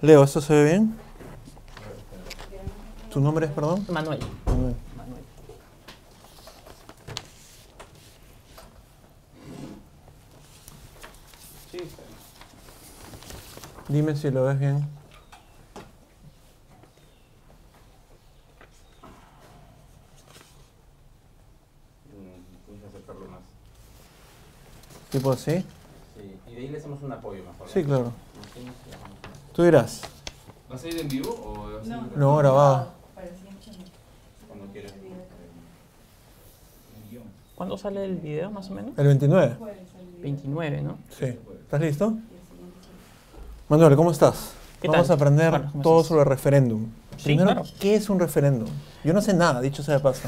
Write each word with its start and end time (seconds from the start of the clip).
Leo, 0.00 0.24
¿esto 0.24 0.40
se 0.40 0.54
ve 0.54 0.64
bien? 0.64 0.96
¿Tu 3.12 3.20
nombre 3.20 3.46
es, 3.46 3.52
perdón? 3.52 3.84
Manuel. 3.88 4.18
Manuel. 4.46 4.74
Dime 13.88 14.16
si 14.16 14.30
lo 14.30 14.44
ves 14.44 14.58
bien. 14.58 14.88
¿Tipo 25.10 25.30
así? 25.30 25.52
Sí, 25.52 25.64
y 26.48 26.54
de 26.54 26.60
ahí 26.60 26.68
le 26.68 26.78
hacemos 26.78 27.00
un 27.02 27.12
apoyo 27.12 27.44
mejor. 27.44 27.68
Sí, 27.68 27.84
claro. 27.84 28.12
Tú 29.54 29.62
dirás. 29.62 30.02
¿Va 30.70 30.74
a 30.74 30.78
salir 30.78 31.00
en 31.00 31.08
vivo 31.08 31.30
o 31.30 31.72
va 31.72 31.80
a 31.80 31.84
salir 31.84 32.12
en- 32.14 32.20
No, 32.20 32.36
grabado. 32.36 32.88
cuando 34.48 34.66
quieras? 34.72 34.92
¿Cuándo 37.54 37.78
sale 37.78 38.04
el 38.04 38.16
video 38.16 38.50
más 38.50 38.68
o 38.70 38.74
menos? 38.74 38.98
El 38.98 39.06
29. 39.06 39.56
29, 40.20 40.82
¿no? 40.82 40.98
Sí. 41.16 41.26
¿Estás 41.26 41.80
listo? 41.80 42.14
Manuel, 43.68 43.94
¿cómo 43.96 44.10
estás? 44.10 44.52
¿Qué 44.82 44.88
Vamos 44.88 45.06
tal? 45.06 45.14
a 45.14 45.16
aprender 45.16 45.62
¿cómo 45.70 45.82
todo 45.82 46.00
estás? 46.00 46.08
sobre 46.08 46.24
referéndum. 46.24 46.86
Sí, 47.16 47.24
Primero, 47.26 47.52
claro. 47.52 47.64
¿qué 47.78 47.94
es 47.94 48.10
un 48.10 48.18
referéndum? 48.18 48.68
Yo 49.04 49.12
no 49.12 49.22
sé 49.22 49.32
nada, 49.34 49.60
dicho 49.60 49.82
sea 49.82 49.94
de 49.94 50.00
paso. 50.00 50.26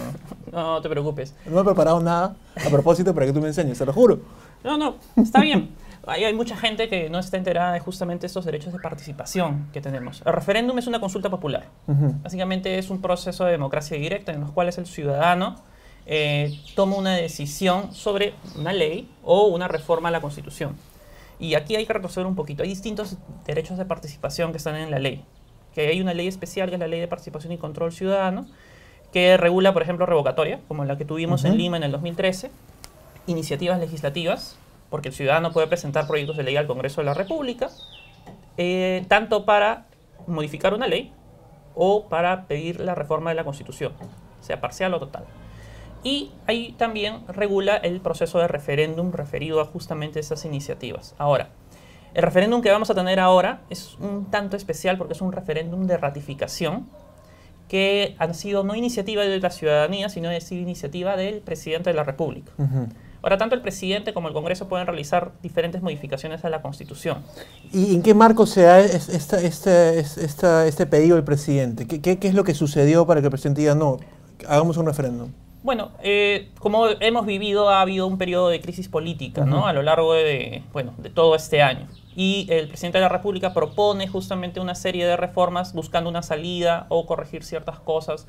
¿no? 0.52 0.52
No, 0.52 0.72
no 0.74 0.80
te 0.82 0.88
preocupes. 0.88 1.34
No 1.46 1.60
he 1.60 1.64
preparado 1.64 2.00
nada 2.00 2.36
a 2.64 2.70
propósito 2.70 3.12
para 3.12 3.26
que 3.26 3.32
tú 3.32 3.40
me 3.40 3.48
enseñes, 3.48 3.76
te 3.76 3.84
lo 3.84 3.92
juro. 3.92 4.20
No, 4.62 4.78
no, 4.78 4.94
está 5.16 5.40
bien. 5.40 5.70
Hay, 6.06 6.24
hay 6.24 6.34
mucha 6.34 6.56
gente 6.56 6.88
que 6.88 7.10
no 7.10 7.18
está 7.18 7.36
enterada 7.36 7.72
de 7.72 7.80
justamente 7.80 8.26
estos 8.26 8.44
derechos 8.44 8.72
de 8.72 8.78
participación 8.78 9.68
que 9.72 9.80
tenemos. 9.80 10.22
El 10.24 10.32
referéndum 10.32 10.78
es 10.78 10.86
una 10.86 11.00
consulta 11.00 11.30
popular. 11.30 11.66
Básicamente 12.22 12.78
es 12.78 12.90
un 12.90 13.02
proceso 13.02 13.44
de 13.44 13.52
democracia 13.52 13.96
directa 13.98 14.32
en 14.32 14.40
los 14.40 14.52
cuales 14.52 14.78
el 14.78 14.86
ciudadano 14.86 15.56
eh, 16.06 16.56
toma 16.76 16.96
una 16.96 17.14
decisión 17.14 17.92
sobre 17.92 18.34
una 18.56 18.72
ley 18.72 19.10
o 19.24 19.46
una 19.46 19.66
reforma 19.66 20.08
a 20.08 20.12
la 20.12 20.20
Constitución. 20.20 20.76
Y 21.38 21.54
aquí 21.54 21.76
hay 21.76 21.84
que 21.84 21.92
retroceder 21.92 22.26
un 22.26 22.36
poquito. 22.36 22.62
Hay 22.62 22.68
distintos 22.68 23.16
derechos 23.44 23.76
de 23.76 23.84
participación 23.84 24.52
que 24.52 24.58
están 24.58 24.76
en 24.76 24.90
la 24.90 24.98
ley. 24.98 25.24
Que 25.74 25.88
hay 25.88 26.00
una 26.00 26.14
ley 26.14 26.28
especial 26.28 26.68
que 26.68 26.76
es 26.76 26.80
la 26.80 26.86
Ley 26.86 27.00
de 27.00 27.08
Participación 27.08 27.52
y 27.52 27.58
Control 27.58 27.92
Ciudadano, 27.92 28.46
que 29.12 29.36
regula, 29.36 29.74
por 29.74 29.82
ejemplo, 29.82 30.06
revocatoria, 30.06 30.60
como 30.68 30.84
la 30.84 30.96
que 30.96 31.04
tuvimos 31.04 31.44
en. 31.44 31.58
Lima 31.58 31.76
en 31.76 31.82
el 31.82 31.92
2013, 31.92 32.50
iniciativas 33.26 33.78
legislativas, 33.78 34.56
porque 34.90 35.08
el 35.08 35.14
ciudadano 35.14 35.52
puede 35.52 35.66
presentar 35.66 36.06
proyectos 36.06 36.36
de 36.36 36.42
ley 36.42 36.56
al 36.56 36.66
Congreso 36.66 37.00
de 37.00 37.06
la 37.06 37.14
República, 37.14 37.70
eh, 38.56 39.04
tanto 39.08 39.44
para 39.44 39.86
modificar 40.26 40.74
una 40.74 40.86
ley 40.86 41.12
o 41.74 42.08
para 42.08 42.46
pedir 42.46 42.80
la 42.80 42.94
reforma 42.94 43.30
de 43.30 43.36
la 43.36 43.44
Constitución, 43.44 43.92
sea 44.40 44.60
parcial 44.60 44.94
o 44.94 44.98
total. 44.98 45.24
Y 46.02 46.30
ahí 46.46 46.74
también 46.78 47.26
regula 47.28 47.76
el 47.76 48.00
proceso 48.00 48.38
de 48.38 48.48
referéndum 48.48 49.12
referido 49.12 49.60
a 49.60 49.64
justamente 49.64 50.20
esas 50.20 50.44
iniciativas. 50.44 51.14
Ahora, 51.18 51.48
el 52.14 52.22
referéndum 52.22 52.62
que 52.62 52.70
vamos 52.70 52.88
a 52.90 52.94
tener 52.94 53.20
ahora 53.20 53.62
es 53.68 53.96
un 54.00 54.30
tanto 54.30 54.56
especial 54.56 54.96
porque 54.96 55.14
es 55.14 55.20
un 55.20 55.32
referéndum 55.32 55.86
de 55.86 55.96
ratificación 55.96 56.88
que 57.68 58.14
han 58.18 58.34
sido 58.34 58.62
no 58.62 58.74
iniciativa 58.74 59.22
de 59.22 59.40
la 59.40 59.50
ciudadanía, 59.50 60.08
sino 60.08 60.30
ha 60.30 60.40
sido 60.40 60.62
iniciativa 60.62 61.16
del 61.16 61.40
presidente 61.40 61.90
de 61.90 61.96
la 61.96 62.04
República. 62.04 62.52
Ujú. 62.58 62.88
Ahora, 63.26 63.38
tanto 63.38 63.56
el 63.56 63.60
presidente 63.60 64.14
como 64.14 64.28
el 64.28 64.34
Congreso 64.34 64.68
pueden 64.68 64.86
realizar 64.86 65.32
diferentes 65.42 65.82
modificaciones 65.82 66.44
a 66.44 66.48
la 66.48 66.62
Constitución. 66.62 67.24
¿Y 67.72 67.92
en 67.96 68.00
qué 68.00 68.14
marco 68.14 68.46
se 68.46 68.62
da 68.62 68.78
esta, 68.78 69.40
este, 69.42 69.98
esta- 69.98 70.64
este 70.64 70.86
pedido 70.86 71.16
del 71.16 71.24
presidente? 71.24 71.88
¿Qué, 71.88 72.00
qué, 72.00 72.20
qué 72.20 72.28
es 72.28 72.34
lo 72.34 72.44
que 72.44 72.54
sucedió 72.54 73.04
para 73.04 73.20
que 73.20 73.26
el 73.26 73.30
presidente 73.32 73.62
diga 73.62 73.74
no, 73.74 73.96
hagamos 74.46 74.76
un 74.76 74.86
referéndum? 74.86 75.32
Bueno, 75.64 75.90
eh, 76.04 76.50
como 76.60 76.86
hemos 77.00 77.26
vivido, 77.26 77.68
ha 77.68 77.80
habido 77.80 78.06
un 78.06 78.16
periodo 78.16 78.48
de 78.48 78.60
crisis 78.60 78.88
política, 78.88 79.44
¿no? 79.44 79.66
A 79.66 79.72
lo 79.72 79.82
largo 79.82 80.14
de, 80.14 80.62
bueno, 80.72 80.94
de 80.98 81.10
todo 81.10 81.34
este 81.34 81.62
año. 81.62 81.88
Y 82.14 82.46
el 82.48 82.68
presidente 82.68 82.98
de 82.98 83.02
la 83.02 83.08
República 83.08 83.52
propone 83.52 84.06
justamente 84.06 84.60
una 84.60 84.76
serie 84.76 85.04
de 85.04 85.16
reformas 85.16 85.72
buscando 85.74 86.08
una 86.08 86.22
salida 86.22 86.86
o 86.90 87.06
corregir 87.06 87.42
ciertas 87.42 87.80
cosas 87.80 88.28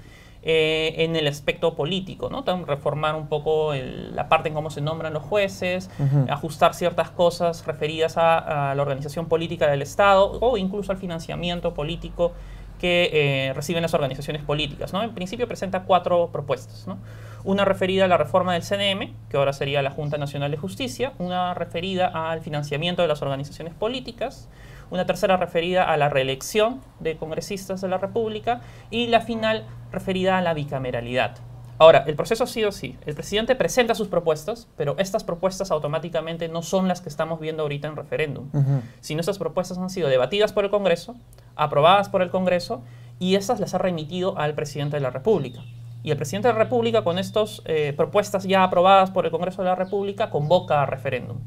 eh, 0.50 1.04
en 1.04 1.18
el 1.18 1.28
aspecto 1.28 1.76
político, 1.76 2.30
¿no? 2.30 2.46
Tam- 2.46 2.66
Reformar 2.66 3.16
un 3.16 3.28
poco 3.28 3.74
el- 3.74 4.16
la 4.16 4.30
parte 4.30 4.48
en 4.48 4.56
cómo 4.56 4.70
se 4.70 4.80
nombran 4.80 5.14
los 5.14 5.24
jueces, 5.24 5.90
Ujú. 6.00 6.26
ajustar 6.32 6.74
ciertas 6.74 7.10
cosas 7.12 7.66
referidas 7.66 8.16
a, 8.18 8.72
a 8.72 8.76
la 8.76 8.82
organización 8.82 9.26
política 9.28 9.68
del 9.70 9.82
Estado 9.82 10.40
o 10.40 10.58
incluso 10.58 10.94
al 10.94 10.98
financiamiento 10.98 11.74
político 11.74 12.32
que 12.80 13.10
eh, 13.12 13.54
reciben 13.56 13.82
las 13.82 13.94
organizaciones 13.94 14.42
políticas. 14.44 14.94
¿no? 14.94 15.04
En 15.04 15.14
principio 15.14 15.48
presenta 15.48 15.82
cuatro 15.84 16.30
propuestas. 16.32 16.88
¿no? 16.88 16.98
Una 17.44 17.66
referida 17.66 18.06
a 18.06 18.08
la 18.08 18.18
reforma 18.18 18.54
del 18.54 18.62
CNM, 18.64 19.14
que 19.30 19.36
ahora 19.38 19.52
sería 19.52 19.82
la 19.82 19.92
Junta 19.92 20.18
Nacional 20.18 20.52
de 20.52 20.58
Justicia, 20.58 21.12
una 21.18 21.54
referida 21.56 22.08
al 22.08 22.40
financiamiento 22.42 23.02
de 23.02 23.08
las 23.10 23.22
organizaciones 23.22 23.74
políticas, 23.74 24.48
una 24.90 25.06
tercera 25.06 25.38
referida 25.38 25.84
a 25.84 25.98
la 25.98 26.10
reelección 26.10 26.82
de 27.00 27.18
congresistas 27.18 27.82
de 27.82 27.88
la 27.88 27.98
República 27.98 28.62
y 28.90 29.08
la 29.08 29.22
final 29.22 29.66
referida 29.92 30.38
a 30.38 30.42
la 30.42 30.54
bicameralidad. 30.54 31.38
Ahora, 31.80 32.04
el 32.08 32.16
proceso 32.16 32.44
ha 32.44 32.48
sido 32.48 32.70
así. 32.70 32.98
El 33.06 33.14
presidente 33.14 33.56
presenta 33.56 33.94
sus 33.94 34.08
propuestas, 34.08 34.68
pero 34.78 34.96
estas 34.98 35.24
propuestas 35.24 35.70
automáticamente 35.70 36.48
no 36.48 36.64
son 36.64 36.88
las 36.88 37.02
que 37.02 37.10
estamos 37.10 37.40
viendo 37.40 37.62
ahorita 37.64 37.88
en 37.88 37.96
referéndum 37.96 38.50
Ujú. 38.52 38.82
sino 39.00 39.20
estas 39.20 39.38
propuestas 39.38 39.78
han 39.78 39.92
sido 39.92 40.08
debatidas 40.10 40.54
por 40.54 40.64
el 40.64 40.72
Congreso, 40.72 41.16
aprobadas 41.56 42.10
por 42.10 42.24
el 42.24 42.32
Congreso 42.32 42.82
y 43.20 43.36
estas 43.36 43.60
las 43.60 43.76
ha 43.76 43.78
remitido 43.78 44.38
al 44.40 44.56
presidente 44.56 44.98
de 44.98 45.02
la 45.02 45.12
República. 45.12 45.62
Y 46.02 46.12
el 46.12 46.18
presidente 46.18 46.48
de 46.48 46.54
la 46.54 46.60
República, 46.60 47.04
con 47.04 47.20
estas 47.20 47.62
propuestas 47.96 48.46
ya 48.46 48.64
aprobadas 48.64 49.12
por 49.12 49.26
el 49.26 49.32
Congreso 49.32 49.62
de 49.62 49.68
la 49.70 49.76
República, 49.76 50.30
convoca 50.30 50.82
a 50.82 50.86
referéndum. 50.86 51.38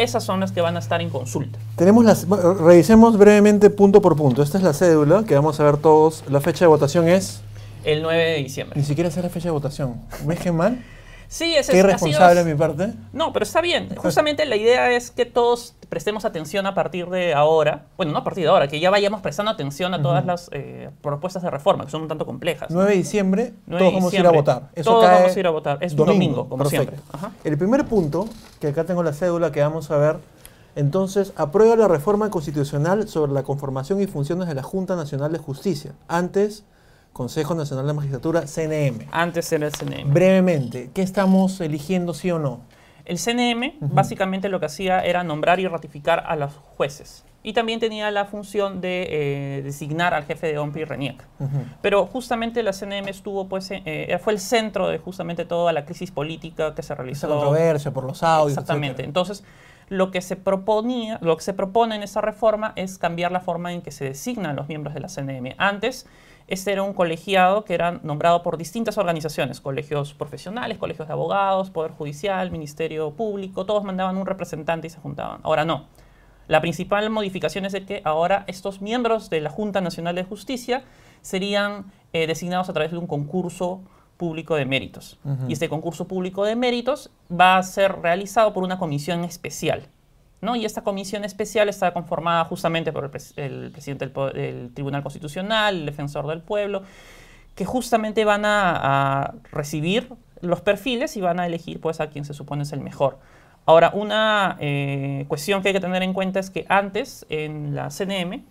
Esas 0.00 0.24
son 0.24 0.40
las 0.40 0.50
que 0.50 0.62
van 0.62 0.76
a 0.76 0.78
estar 0.78 1.02
en 1.02 1.10
consulta. 1.10 1.58
Tenemos 1.76 2.02
las, 2.06 2.26
revisemos 2.26 3.18
brevemente 3.18 3.68
punto 3.68 4.00
por 4.00 4.16
punto. 4.16 4.42
Esta 4.42 4.56
es 4.56 4.64
la 4.64 4.72
cédula 4.72 5.24
que 5.24 5.34
vamos 5.34 5.60
a 5.60 5.64
ver 5.64 5.76
todos. 5.76 6.24
La 6.30 6.40
fecha 6.40 6.64
de 6.64 6.68
votación 6.68 7.06
es. 7.06 7.42
El 7.84 8.00
9 8.00 8.24
de 8.24 8.36
diciembre. 8.36 8.80
Ni 8.80 8.86
siquiera 8.86 9.10
sé 9.10 9.20
la 9.20 9.28
fecha 9.28 9.48
de 9.48 9.52
votación. 9.52 9.96
¿Ves 10.24 10.40
qué 10.40 10.52
mal? 10.52 10.82
Sí, 11.32 11.52
Qué 11.52 11.60
es, 11.60 11.70
ha 11.70 11.76
irresponsable 11.76 12.32
sido- 12.34 12.44
de 12.44 12.52
mi 12.52 12.58
parte. 12.58 12.92
No, 13.12 13.32
pero 13.32 13.44
está 13.44 13.60
bien. 13.60 13.94
Justamente 13.94 14.44
la 14.46 14.56
idea 14.56 14.90
es 14.90 15.12
que 15.12 15.26
todos 15.26 15.76
prestemos 15.88 16.24
atención 16.24 16.66
a 16.66 16.74
partir 16.74 17.08
de 17.08 17.34
ahora. 17.34 17.86
Bueno, 17.96 18.10
no 18.10 18.18
a 18.18 18.24
partir 18.24 18.42
de 18.42 18.50
ahora, 18.50 18.66
que 18.66 18.80
ya 18.80 18.90
vayamos 18.90 19.20
prestando 19.20 19.52
atención 19.52 19.94
a 19.94 20.02
todas 20.02 20.26
las 20.26 20.48
eh, 20.52 20.90
propuestas 21.00 21.44
de 21.44 21.50
reforma, 21.50 21.84
que 21.84 21.92
son 21.92 22.02
un 22.02 22.08
tanto 22.08 22.26
complejas. 22.26 22.68
9 22.72 22.90
de 22.90 22.96
diciembre, 22.96 23.54
9 23.66 23.84
de 23.84 23.90
todos 23.90 23.94
vamos 23.94 24.12
a 24.12 24.16
ir 24.18 24.26
a 24.26 24.30
votar. 24.32 24.70
Todos 24.82 25.04
cae 25.04 25.20
vamos 25.20 25.36
a 25.36 25.38
ir 25.40 25.46
a 25.46 25.50
votar. 25.50 25.78
Es 25.82 25.92
un 25.92 25.98
domingo, 25.98 26.48
como 26.48 26.64
Perfecto. 26.64 26.90
siempre. 26.96 27.00
Ajá. 27.12 27.30
El 27.44 27.56
primer 27.56 27.84
punto, 27.84 28.28
que 28.60 28.66
acá 28.66 28.82
tengo 28.82 29.04
la 29.04 29.12
cédula 29.12 29.52
que 29.52 29.60
vamos 29.60 29.88
a 29.92 29.98
ver, 29.98 30.16
entonces, 30.74 31.32
aprueba 31.36 31.76
la 31.76 31.86
reforma 31.86 32.28
constitucional 32.30 33.06
sobre 33.08 33.30
la 33.32 33.44
conformación 33.44 34.00
y 34.00 34.06
funciones 34.08 34.48
de 34.48 34.54
la 34.54 34.62
Junta 34.64 34.96
Nacional 34.96 35.30
de 35.32 35.38
Justicia. 35.38 35.92
Antes, 36.08 36.64
Consejo 37.12 37.54
Nacional 37.54 37.86
de 37.86 37.92
Magistratura, 37.92 38.42
CNM. 38.42 39.08
Antes 39.10 39.50
era 39.52 39.66
el 39.66 39.72
CNM. 39.72 40.12
Brevemente, 40.12 40.90
¿qué 40.94 41.02
estamos 41.02 41.60
eligiendo, 41.60 42.14
sí 42.14 42.30
o 42.30 42.38
no? 42.38 42.60
El 43.04 43.18
CNM 43.18 43.72
básicamente 43.80 44.48
lo 44.48 44.60
que 44.60 44.66
hacía 44.66 45.00
era 45.00 45.24
nombrar 45.24 45.58
y 45.58 45.66
ratificar 45.66 46.24
a 46.26 46.36
los 46.36 46.52
jueces. 46.76 47.24
Y 47.42 47.54
también 47.54 47.80
tenía 47.80 48.10
la 48.10 48.26
función 48.26 48.82
de 48.82 49.06
eh, 49.08 49.62
designar 49.62 50.12
al 50.12 50.24
jefe 50.24 50.46
de 50.48 50.58
OMPI 50.58 50.80
y 50.80 50.84
RENIEC. 50.84 51.26
Pero 51.80 52.06
justamente 52.06 52.62
la 52.62 52.72
CNM 52.72 53.08
estuvo, 53.08 53.48
pues, 53.48 53.70
eh, 53.70 53.82
eh, 53.84 54.18
fue 54.22 54.34
el 54.34 54.38
centro 54.38 54.88
de 54.88 54.98
justamente 54.98 55.46
toda 55.46 55.72
la 55.72 55.86
crisis 55.86 56.10
política 56.10 56.74
que 56.74 56.82
se 56.82 56.94
realizó. 56.94 57.26
Esa 57.26 57.34
controversia 57.34 57.90
por 57.92 58.04
los 58.04 58.22
audios. 58.22 58.58
Exactamente. 58.58 58.88
etcétera. 58.88 59.08
Entonces, 59.08 59.44
lo 59.88 60.10
que 60.10 60.20
se 60.20 60.36
proponía, 60.36 61.18
lo 61.22 61.36
que 61.36 61.42
se 61.42 61.54
propone 61.54 61.96
en 61.96 62.02
esa 62.02 62.20
reforma 62.20 62.74
es 62.76 62.98
cambiar 62.98 63.32
la 63.32 63.40
forma 63.40 63.72
en 63.72 63.80
que 63.80 63.90
se 63.90 64.04
designan 64.04 64.54
los 64.54 64.68
miembros 64.68 64.94
de 64.94 65.00
la 65.00 65.08
CNM. 65.08 65.54
Antes, 65.56 66.06
este 66.50 66.72
era 66.72 66.82
un 66.82 66.92
colegiado 66.92 67.64
que 67.64 67.74
era 67.74 68.00
nombrado 68.02 68.42
por 68.42 68.58
distintas 68.58 68.98
organizaciones, 68.98 69.60
colegios 69.60 70.14
profesionales, 70.14 70.78
colegios 70.78 71.06
de 71.08 71.14
abogados, 71.14 71.70
Poder 71.70 71.92
Judicial, 71.92 72.50
Ministerio 72.50 73.12
Público, 73.12 73.64
todos 73.64 73.84
mandaban 73.84 74.16
un 74.16 74.26
representante 74.26 74.88
y 74.88 74.90
se 74.90 74.98
juntaban. 74.98 75.40
Ahora 75.44 75.64
no. 75.64 75.86
La 76.48 76.60
principal 76.60 77.08
modificación 77.10 77.64
es 77.64 77.72
de 77.72 77.86
que 77.86 78.02
ahora 78.04 78.42
estos 78.48 78.82
miembros 78.82 79.30
de 79.30 79.40
la 79.40 79.50
Junta 79.50 79.80
Nacional 79.80 80.16
de 80.16 80.24
Justicia 80.24 80.82
serían 81.22 81.92
eh, 82.12 82.26
designados 82.26 82.68
a 82.68 82.72
través 82.72 82.90
de 82.90 82.98
un 82.98 83.06
concurso 83.06 83.82
público 84.16 84.56
de 84.56 84.66
méritos. 84.66 85.18
Y 85.48 85.52
este 85.52 85.68
concurso 85.68 86.08
público 86.08 86.44
de 86.44 86.56
méritos 86.56 87.10
va 87.30 87.56
a 87.56 87.62
ser 87.62 88.02
realizado 88.02 88.52
por 88.52 88.64
una 88.64 88.78
comisión 88.78 89.24
especial. 89.24 89.88
¿No? 90.40 90.56
Y 90.56 90.64
esta 90.64 90.82
comisión 90.82 91.24
especial 91.24 91.68
está 91.68 91.92
conformada 91.92 92.44
justamente 92.46 92.92
por 92.92 93.04
el, 93.04 93.10
pres- 93.10 93.32
el 93.36 93.70
presidente 93.70 94.06
del, 94.06 94.32
del 94.32 94.74
Tribunal 94.74 95.02
Constitucional, 95.02 95.76
el 95.76 95.86
defensor 95.86 96.26
del 96.26 96.40
pueblo, 96.40 96.82
que 97.54 97.64
justamente 97.64 98.24
van 98.24 98.44
a, 98.44 98.76
a 99.22 99.34
recibir 99.52 100.12
los 100.40 100.60
perfiles 100.62 101.16
y 101.16 101.20
van 101.20 101.40
a 101.40 101.46
elegir 101.46 101.80
pues, 101.80 102.00
a 102.00 102.08
quien 102.08 102.24
se 102.24 102.32
supone 102.32 102.62
es 102.62 102.72
el 102.72 102.80
mejor. 102.80 103.18
Ahora, 103.66 103.90
una 103.92 104.56
eh, 104.60 105.26
cuestión 105.28 105.60
que 105.62 105.68
hay 105.68 105.74
que 105.74 105.80
tener 105.80 106.02
en 106.02 106.14
cuenta 106.14 106.40
es 106.40 106.48
que 106.50 106.64
antes 106.68 107.26
en 107.28 107.74
la 107.74 107.90
CNM 107.90 108.42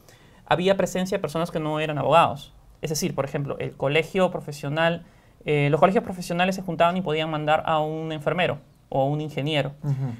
había 0.46 0.78
presencia 0.78 1.18
de 1.18 1.22
personas 1.22 1.50
que 1.50 1.60
no 1.60 1.80
eran 1.80 1.98
abogados. 1.98 2.54
Es 2.82 2.92
decir, 2.92 3.16
por 3.16 3.26
ejemplo, 3.26 3.58
el 3.60 3.74
colegio 3.76 4.30
profesional, 4.32 5.04
eh, 5.46 5.70
los 5.72 5.80
colegios 5.80 6.04
profesionales 6.04 6.56
se 6.56 6.62
juntaban 6.62 6.96
y 6.96 7.02
podían 7.02 7.30
mandar 7.30 7.64
a 7.66 7.80
un 7.80 8.12
enfermero 8.12 8.60
o 8.90 9.06
un 9.06 9.22
ingeniero, 9.22 9.74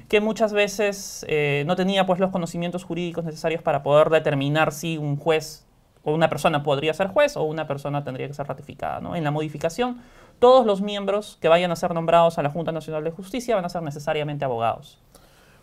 que 0.08 0.20
muchas 0.20 0.52
veces 0.52 1.26
eh, 1.28 1.64
no 1.66 1.76
tenía 1.76 2.06
pues, 2.06 2.20
los 2.20 2.30
conocimientos 2.30 2.84
jurídicos 2.84 3.24
necesarios 3.24 3.62
para 3.62 3.82
poder 3.82 4.10
determinar 4.10 4.72
si 4.72 4.96
un 4.96 5.16
juez 5.16 5.64
o 6.04 6.14
una 6.14 6.30
persona 6.30 6.62
podría 6.62 6.94
ser 6.94 7.08
juez 7.08 7.36
o 7.36 7.42
una 7.42 7.66
persona 7.66 8.04
tendría 8.04 8.28
que 8.28 8.34
ser 8.34 8.46
ratificada. 8.46 9.00
¿no? 9.00 9.16
En 9.16 9.24
la 9.24 9.30
modificación, 9.30 10.00
todos 10.38 10.64
los 10.64 10.80
miembros 10.80 11.36
que 11.40 11.48
vayan 11.48 11.70
a 11.70 11.76
ser 11.76 11.92
nombrados 11.92 12.38
a 12.38 12.42
la 12.42 12.50
Junta 12.50 12.72
Nacional 12.72 13.04
de 13.04 13.10
Justicia 13.10 13.54
van 13.56 13.64
a 13.64 13.68
ser 13.68 13.82
necesariamente 13.82 14.44
abogados. 14.44 14.98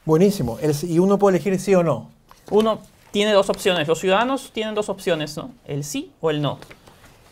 Buenísimo. 0.05 0.57
¿Y 0.83 0.99
uno 0.99 1.17
puede 1.17 1.37
elegir 1.37 1.59
sí 1.59 1.73
o 1.75 1.83
no? 1.83 2.09
Uno 2.51 2.79
tiene 3.11 3.31
dos 3.31 3.49
opciones. 3.49 3.87
Los 3.87 3.99
ciudadanos 3.99 4.51
tienen 4.53 4.75
dos 4.75 4.89
opciones, 4.89 5.35
¿no? 5.35 5.51
El 5.65 5.83
sí 5.83 6.11
o 6.21 6.29
el 6.29 6.41
no. 6.41 6.59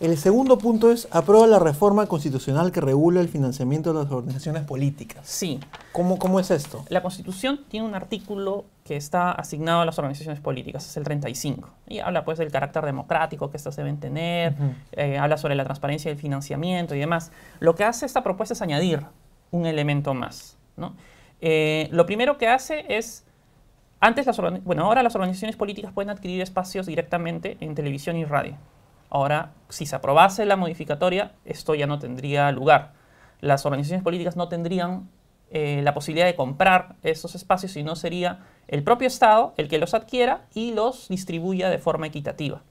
El 0.01 0.17
segundo 0.17 0.57
punto 0.57 0.91
es, 0.91 1.07
aprueba 1.11 1.47
la 1.47 1.57
reforma 1.57 2.05
constitucional 2.07 2.73
que 2.73 2.81
regula 2.81 3.21
el 3.21 3.29
financiamiento 3.29 3.93
de 3.93 4.03
las 4.03 4.11
organizaciones 4.11 4.63
políticas. 4.63 5.25
Sí. 5.25 5.61
¿Cómo, 5.93 6.19
cómo 6.19 6.41
es 6.41 6.51
esto? 6.51 6.83
La 6.89 7.01
Constitución 7.01 7.61
tiene 7.69 7.87
un 7.87 7.95
artículo 7.95 8.65
que 8.83 8.97
está 8.97 9.31
asignado 9.31 9.81
a 9.81 9.85
las 9.85 9.97
organizaciones 9.97 10.41
políticas, 10.41 10.85
es 10.85 10.97
el 10.97 11.05
35. 11.05 11.69
Y 11.87 11.99
habla 11.99 12.25
pues 12.25 12.37
del 12.37 12.51
carácter 12.51 12.85
democrático 12.85 13.49
que 13.49 13.57
estas 13.57 13.77
deben 13.77 13.97
tener, 13.97 14.53
eh, 14.91 15.17
habla 15.17 15.37
sobre 15.37 15.55
la 15.55 15.63
transparencia 15.63 16.11
del 16.11 16.19
financiamiento 16.19 16.93
y 16.93 16.99
demás. 16.99 17.31
Lo 17.61 17.75
que 17.75 17.85
hace 17.85 18.05
esta 18.05 18.21
propuesta 18.21 18.53
es 18.53 18.61
añadir 18.61 19.01
un 19.51 19.65
elemento 19.65 20.13
más. 20.13 20.57
¿no? 20.75 20.93
Eh, 21.39 21.87
lo 21.91 22.05
primero 22.05 22.37
que 22.37 22.49
hace 22.49 22.85
es 22.89 23.23
antes 24.01 24.25
las 24.25 24.37
bueno, 24.63 24.83
ahora 24.83 25.01
las 25.03 25.15
organizaciones 25.15 25.55
políticas 25.55 25.93
pueden 25.93 26.09
adquirir 26.09 26.41
espacios 26.41 26.85
directamente 26.85 27.57
en 27.61 27.75
televisión 27.75 28.17
y 28.17 28.25
radio. 28.25 28.57
Ahora, 29.15 29.53
si 29.69 29.85
se 29.85 29.95
aprobase 29.95 30.45
la 30.45 30.57
modificatoria, 30.57 31.31
esto 31.45 31.73
ya 31.73 31.87
no 31.87 31.99
tendría 31.99 32.51
lugar. 32.51 32.91
Las 33.39 33.65
organizaciones 33.65 34.03
políticas 34.03 34.35
no 34.35 34.49
tendrían 34.49 35.09
eh, 35.51 35.79
la 35.85 35.93
posibilidad 35.93 36.25
de 36.25 36.35
comprar 36.35 36.97
esos 37.01 37.33
espacios, 37.33 37.71
sino 37.71 37.95
sería 37.95 38.39
el 38.67 38.83
propio 38.83 39.07
Estado 39.07 39.53
el 39.55 39.69
que 39.69 39.77
los 39.77 39.93
adquiera 39.93 40.41
y 40.53 40.73
los 40.73 41.07
distribuya 41.07 41.69
de 41.69 41.77
forma 41.77 42.07
equitativa. 42.07 42.61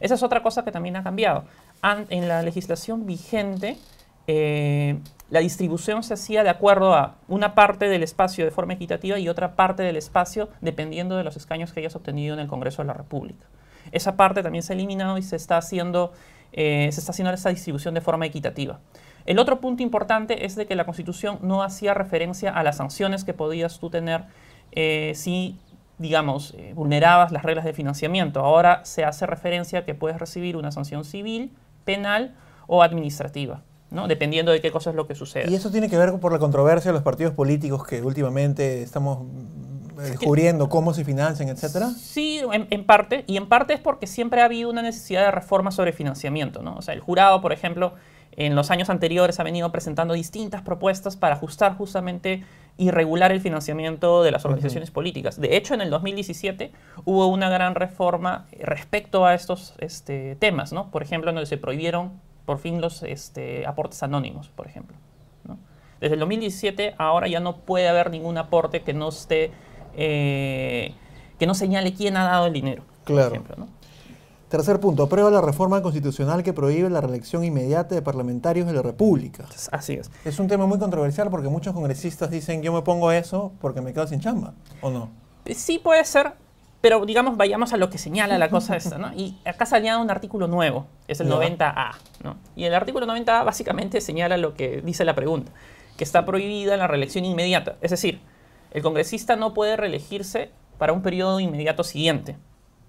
Esa 0.00 0.16
es 0.16 0.22
otra 0.22 0.42
cosa 0.42 0.62
que 0.62 0.72
también 0.72 0.96
ha 0.96 1.02
cambiado. 1.02 1.46
en 1.82 2.28
la 2.28 2.42
legislación 2.42 3.06
vigente, 3.06 3.78
eh, 4.26 4.98
la 5.30 5.40
distribución 5.40 6.02
se 6.02 6.12
hacía 6.12 6.42
de 6.42 6.50
acuerdo 6.50 6.92
a 6.92 7.14
una 7.28 7.54
parte 7.54 7.88
del 7.88 8.02
espacio 8.02 8.44
de 8.44 8.50
forma 8.50 8.74
equitativa 8.74 9.18
y 9.18 9.30
otra 9.30 9.56
parte 9.56 9.82
del 9.82 9.96
espacio 9.96 10.50
dependiendo 10.60 11.16
de 11.16 11.24
los 11.24 11.38
escaños 11.38 11.72
que 11.72 11.80
hayas 11.80 11.96
obtenido 11.96 12.34
en 12.34 12.40
el 12.40 12.46
Congreso 12.46 12.82
de 12.82 12.88
la 12.88 12.92
República. 12.92 13.46
Esa 13.92 14.16
parte 14.16 14.42
también 14.42 14.62
se 14.62 14.72
ha 14.72 14.76
eliminado 14.76 15.18
y 15.18 15.22
se 15.22 15.36
está 15.36 15.56
haciendo, 15.56 16.12
eh, 16.52 16.88
se 16.92 17.00
está 17.00 17.12
haciendo 17.12 17.32
esa 17.32 17.50
distribución 17.50 17.94
de 17.94 18.00
forma 18.00 18.26
equitativa. 18.26 18.80
El 19.26 19.38
otro 19.38 19.60
punto 19.60 19.82
importante 19.82 20.44
es 20.44 20.54
de 20.54 20.66
que 20.66 20.74
la 20.74 20.84
Constitución 20.84 21.38
no 21.42 21.62
hacía 21.62 21.94
referencia 21.94 22.50
a 22.50 22.62
las 22.62 22.76
sanciones 22.76 23.24
que 23.24 23.32
podías 23.32 23.78
tú 23.78 23.88
tener 23.88 24.24
eh, 24.72 25.12
si, 25.14 25.58
digamos, 25.98 26.54
eh, 26.58 26.72
vulnerabas 26.74 27.32
las 27.32 27.42
reglas 27.42 27.64
de 27.64 27.72
financiamiento. 27.72 28.40
Ahora 28.40 28.84
se 28.84 29.04
hace 29.04 29.26
referencia 29.26 29.80
a 29.80 29.84
que 29.84 29.94
puedes 29.94 30.18
recibir 30.18 30.56
una 30.56 30.70
sanción 30.72 31.04
civil, 31.04 31.52
penal 31.84 32.34
o 32.66 32.82
administrativa. 32.82 33.62
¿no? 33.90 34.08
dependiendo 34.08 34.50
de 34.50 34.60
qué 34.60 34.72
cosa 34.72 34.90
es 34.90 34.96
lo 34.96 35.06
que 35.06 35.14
sucede. 35.14 35.48
¿Y 35.48 35.54
eso 35.54 35.70
tiene 35.70 35.88
que 35.88 35.96
ver 35.96 36.18
por 36.18 36.32
la 36.32 36.40
controversia 36.40 36.90
de 36.90 36.94
los 36.94 37.04
partidos 37.04 37.32
políticos 37.32 37.86
que 37.86 38.02
últimamente 38.02 38.82
estamos 38.82 39.20
descubriendo 39.96 40.68
cómo 40.68 40.94
se 40.94 41.04
financian, 41.04 41.48
etcétera? 41.48 41.90
Sí, 41.90 42.40
en, 42.52 42.84
parte, 42.84 43.24
y 43.26 43.36
en 43.36 43.48
parte 43.48 43.74
es 43.74 43.80
porque 43.80 44.06
siempre 44.06 44.40
ha 44.40 44.46
habido 44.46 44.70
una 44.70 44.82
necesidad 44.82 45.24
de 45.24 45.30
reforma 45.30 45.70
sobre 45.70 45.92
financiamiento, 45.92 46.62
¿no? 46.62 46.76
O 46.76 46.82
sea, 46.82 46.94
el 46.94 47.00
jurado, 47.00 47.40
por 47.40 47.52
ejemplo, 47.52 47.94
en 48.36 48.54
los 48.56 48.70
años 48.70 48.90
anteriores 48.90 49.38
ha 49.40 49.42
venido 49.42 49.70
presentando 49.70 50.14
distintas 50.14 50.62
propuestas 50.62 51.16
para 51.16 51.34
ajustar 51.34 51.76
justamente 51.76 52.44
y 52.76 52.90
regular 52.90 53.30
el 53.30 53.40
financiamiento 53.40 54.22
de 54.22 54.32
las 54.32 54.44
organizaciones 54.44 54.90
políticas. 54.90 55.40
De 55.40 55.56
hecho, 55.56 55.74
en 55.74 55.80
el 55.80 55.90
2017 55.90 56.72
hubo 57.04 57.28
una 57.28 57.48
gran 57.48 57.76
reforma 57.76 58.46
respecto 58.60 59.24
a 59.24 59.34
estos 59.34 59.74
este, 59.78 60.34
temas, 60.36 60.72
¿no? 60.72 60.90
Por 60.90 61.02
ejemplo, 61.02 61.32
donde 61.32 61.46
se 61.46 61.56
prohibieron 61.56 62.20
por 62.44 62.58
fin 62.58 62.80
los 62.80 63.02
este, 63.04 63.66
aportes 63.66 64.02
anónimos, 64.02 64.48
por 64.48 64.66
ejemplo. 64.66 64.96
Desde 66.00 66.14
el 66.14 66.20
2017 66.20 66.96
ahora 66.98 67.28
ya 67.28 67.40
no 67.40 67.58
puede 67.58 67.88
haber 67.88 68.10
ningún 68.10 68.36
aporte 68.36 68.82
que 68.82 68.92
no 68.92 69.08
esté 69.08 69.52
eh, 69.96 70.94
que 71.38 71.46
no 71.46 71.54
señale 71.54 71.94
quién 71.94 72.16
ha 72.16 72.24
dado 72.24 72.46
el 72.46 72.52
dinero. 72.52 72.82
Claro. 73.04 73.42
Tercer 74.54 74.78
punto, 74.78 75.02
aprueba 75.02 75.32
la 75.32 75.40
reforma 75.40 75.82
constitucional 75.82 76.44
que 76.44 76.52
prohíbe 76.52 76.88
la 76.88 77.00
reelección 77.00 77.42
inmediata 77.42 77.96
de 77.96 78.02
parlamentarios 78.02 78.68
de 78.68 78.72
la 78.72 78.82
República. 78.82 79.46
Así 79.72 79.94
es. 79.94 80.10
Es 80.24 80.38
un 80.38 80.46
tema 80.46 80.64
muy 80.66 80.78
controversial 80.78 81.28
porque 81.28 81.48
muchos 81.48 81.74
congresistas 81.74 82.30
dicen 82.30 82.62
yo 82.62 82.72
me 82.72 82.82
pongo 82.82 83.10
eso 83.10 83.52
porque 83.60 83.80
me 83.80 83.92
quedo 83.92 84.06
sin 84.06 84.20
chamba, 84.20 84.54
¿o 84.80 84.90
no? 84.90 85.10
Sí 85.50 85.80
puede 85.80 86.04
ser, 86.04 86.34
pero 86.80 87.04
digamos 87.04 87.36
vayamos 87.36 87.72
a 87.72 87.78
lo 87.78 87.90
que 87.90 87.98
señala 87.98 88.38
la 88.38 88.48
cosa 88.48 88.76
esta, 88.76 88.96
¿no? 88.96 89.12
Y 89.14 89.38
acá 89.44 89.66
salía 89.66 89.98
un 89.98 90.08
artículo 90.08 90.46
nuevo, 90.46 90.86
es 91.08 91.18
el 91.18 91.28
90A, 91.28 91.96
¿no? 92.22 92.36
Y 92.54 92.62
el 92.62 92.74
artículo 92.74 93.06
90A 93.06 93.44
básicamente 93.44 94.00
señala 94.00 94.36
lo 94.36 94.54
que 94.54 94.82
dice 94.82 95.04
la 95.04 95.16
pregunta, 95.16 95.50
que 95.96 96.04
está 96.04 96.24
prohibida 96.24 96.76
la 96.76 96.86
reelección 96.86 97.24
inmediata. 97.24 97.74
Es 97.80 97.90
decir, 97.90 98.20
el 98.74 98.82
congresista 98.82 99.36
no 99.36 99.54
puede 99.54 99.76
reelegirse 99.76 100.50
para 100.76 100.92
un 100.92 101.00
periodo 101.00 101.40
inmediato 101.40 101.84
siguiente, 101.84 102.36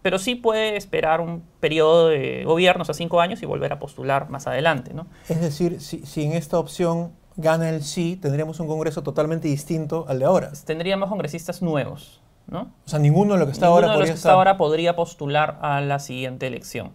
pero 0.02 0.20
sí 0.20 0.36
puede 0.36 0.76
esperar 0.76 1.22
un 1.22 1.44
periodo 1.60 2.10
de 2.10 2.44
gobierno, 2.44 2.82
o 2.82 2.86
sea, 2.86 2.96
cinco 2.96 3.22
años, 3.22 3.42
y 3.42 3.46
volver 3.46 3.72
a 3.72 3.80
postular 3.80 4.30
más 4.30 4.48
adelante. 4.48 4.94
¿no? 4.94 5.08
Es 5.30 5.40
decir, 5.40 5.80
si, 5.80 6.24
en 6.24 6.34
esta 6.34 6.60
opción 6.60 7.14
gana 7.38 7.70
el 7.70 7.84
sí, 7.84 8.18
tendríamos 8.20 8.60
un 8.60 8.68
Congreso 8.68 9.04
totalmente 9.04 9.48
distinto 9.48 10.06
al 10.08 10.20
de 10.20 10.26
ahora. 10.26 10.52
Tendríamos 10.66 11.08
congresistas 11.08 11.62
nuevos. 11.62 12.22
¿no? 12.48 12.74
O 12.86 12.90
sea, 12.90 13.00
ninguno 13.00 13.34
de 13.34 13.40
los 13.40 13.48
que 13.48 13.54
está 13.54 13.68
ahora 13.68 13.88
podría, 13.94 14.06
que 14.06 14.12
está 14.12 14.34
ahora 14.34 14.58
podría 14.58 14.96
postular 14.96 15.60
a 15.62 15.82
la 15.82 16.00
siguiente 16.00 16.48
elección. 16.48 16.94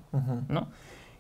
¿no? 0.49 0.69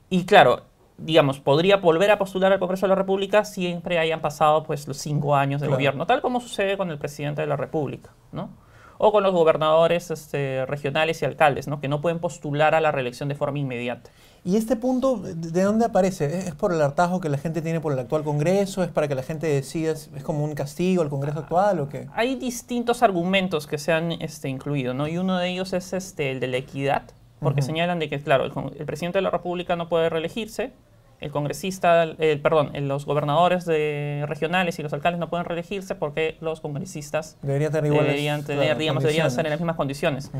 Y 0.08 0.24
claro, 0.24 0.64
digamos, 1.00 1.40
podría 1.40 1.78
volver 1.78 2.10
a 2.10 2.18
postular 2.18 2.52
al 2.52 2.58
Congreso 2.58 2.86
de 2.86 2.90
la 2.90 2.94
República 2.94 3.44
siempre 3.44 3.98
hayan 3.98 4.20
pasado 4.20 4.62
pues 4.64 4.86
los 4.86 4.98
cinco 4.98 5.34
años 5.34 5.60
de 5.60 5.68
gobierno, 5.68 6.06
tal 6.06 6.20
como 6.20 6.40
sucede 6.40 6.76
con 6.76 6.90
el 6.90 6.98
presidente 6.98 7.40
de 7.40 7.46
la 7.46 7.56
República, 7.56 8.10
¿no? 8.32 8.50
O 8.98 9.12
con 9.12 9.22
los 9.22 9.32
gobernadores 9.32 10.10
este, 10.10 10.66
regionales 10.66 11.22
y 11.22 11.24
alcaldes, 11.24 11.68
¿no? 11.68 11.80
Que 11.80 11.88
no 11.88 12.02
pueden 12.02 12.18
postular 12.18 12.74
a 12.74 12.82
la 12.82 12.92
reelección 12.92 13.30
de 13.30 13.34
forma 13.34 13.58
inmediata. 13.58 14.10
¿Y 14.44 14.56
este 14.56 14.76
punto 14.76 15.16
de 15.18 15.62
dónde 15.62 15.84
aparece? 15.86 16.48
¿Es 16.48 16.54
por 16.54 16.72
el 16.72 16.80
hartazgo 16.80 17.20
que 17.20 17.28
la 17.28 17.36
gente 17.36 17.60
tiene 17.60 17.80
por 17.80 17.92
el 17.92 17.98
actual 17.98 18.24
Congreso? 18.24 18.82
¿Es 18.82 18.90
para 18.90 19.08
que 19.08 19.14
la 19.14 19.22
gente 19.22 19.46
decida? 19.46 19.92
¿Es 19.92 20.10
como 20.22 20.44
un 20.44 20.54
castigo 20.54 21.02
al 21.02 21.08
Congreso 21.10 21.40
actual 21.40 21.80
o 21.80 21.88
qué? 21.88 22.08
Hay 22.14 22.36
distintos 22.36 23.02
argumentos 23.02 23.66
que 23.66 23.78
se 23.78 23.92
han 23.92 24.12
este, 24.12 24.48
incluido, 24.48 24.94
¿no? 24.94 25.08
Y 25.08 25.18
uno 25.18 25.38
de 25.38 25.48
ellos 25.48 25.72
es 25.74 25.92
este, 25.92 26.30
el 26.30 26.40
de 26.40 26.46
la 26.46 26.58
equidad, 26.58 27.02
porque 27.40 27.62
señalan 27.62 27.98
de 27.98 28.08
que, 28.08 28.20
claro, 28.20 28.44
el, 28.44 28.86
presidente 28.86 29.18
de 29.18 29.22
la 29.22 29.30
República 29.30 29.76
no 29.76 29.88
puede 29.88 30.08
reelegirse, 30.08 30.72
el 31.20 31.30
congresista, 31.30 32.16
perdón, 32.42 32.72
los 32.88 33.04
gobernadores 33.04 33.66
de 33.66 34.24
regionales 34.26 34.78
y 34.78 34.82
los 34.82 34.92
alcaldes 34.92 35.20
no 35.20 35.28
pueden 35.28 35.44
reelegirse 35.44 35.94
porque 35.94 36.36
los 36.40 36.60
congresistas 36.60 37.36
deberían 37.42 37.72
tener, 37.72 37.92
iguales, 37.92 38.08
deberían, 38.08 38.44
tener, 38.44 38.78
digamos, 38.78 39.02
deberían 39.02 39.26
estar 39.26 39.44
en 39.44 39.50
las 39.50 39.60
mismas 39.60 39.76
condiciones. 39.76 40.30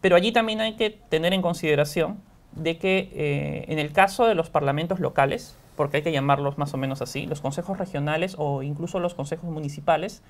Pero 0.00 0.16
allí 0.16 0.32
también 0.32 0.60
hay 0.60 0.76
que 0.76 0.90
tener 0.90 1.34
en 1.34 1.42
consideración 1.42 2.18
de 2.52 2.78
que 2.78 3.10
eh, 3.14 3.64
en 3.68 3.78
el 3.78 3.92
caso 3.92 4.26
de 4.26 4.34
los 4.34 4.50
parlamentos 4.50 5.00
locales, 5.00 5.56
porque 5.76 5.98
hay 5.98 6.02
que 6.02 6.12
llamarlos 6.12 6.58
más 6.58 6.74
o 6.74 6.76
menos 6.76 7.00
así, 7.02 7.26
los 7.26 7.40
consejos 7.40 7.78
regionales 7.78 8.34
o 8.38 8.62
incluso 8.62 8.98
los 8.98 9.14
consejos 9.14 9.50
municipales, 9.50 10.22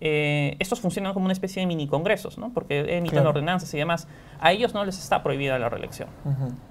eh, 0.00 0.56
estos 0.58 0.80
funcionan 0.80 1.14
como 1.14 1.24
una 1.24 1.32
especie 1.32 1.60
de 1.60 1.66
mini 1.66 1.86
congresos, 1.86 2.36
¿no? 2.36 2.52
porque 2.52 2.96
emiten 2.96 3.26
ordenanzas 3.26 3.72
y 3.72 3.78
demás. 3.78 4.06
A 4.38 4.52
ellos 4.52 4.74
no 4.74 4.84
les 4.84 4.98
está 4.98 5.22
prohibida 5.22 5.58
la 5.58 5.68
reelección. 5.68 6.08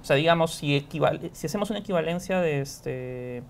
O 0.01 0.05
sea, 0.05 0.15
digamos, 0.15 0.53
si, 0.53 0.87
si 1.33 1.47
hacemos 1.47 1.69
una 1.69 1.79
equivalencia 1.79 2.39
de, 2.39 2.61
este, 2.61 3.43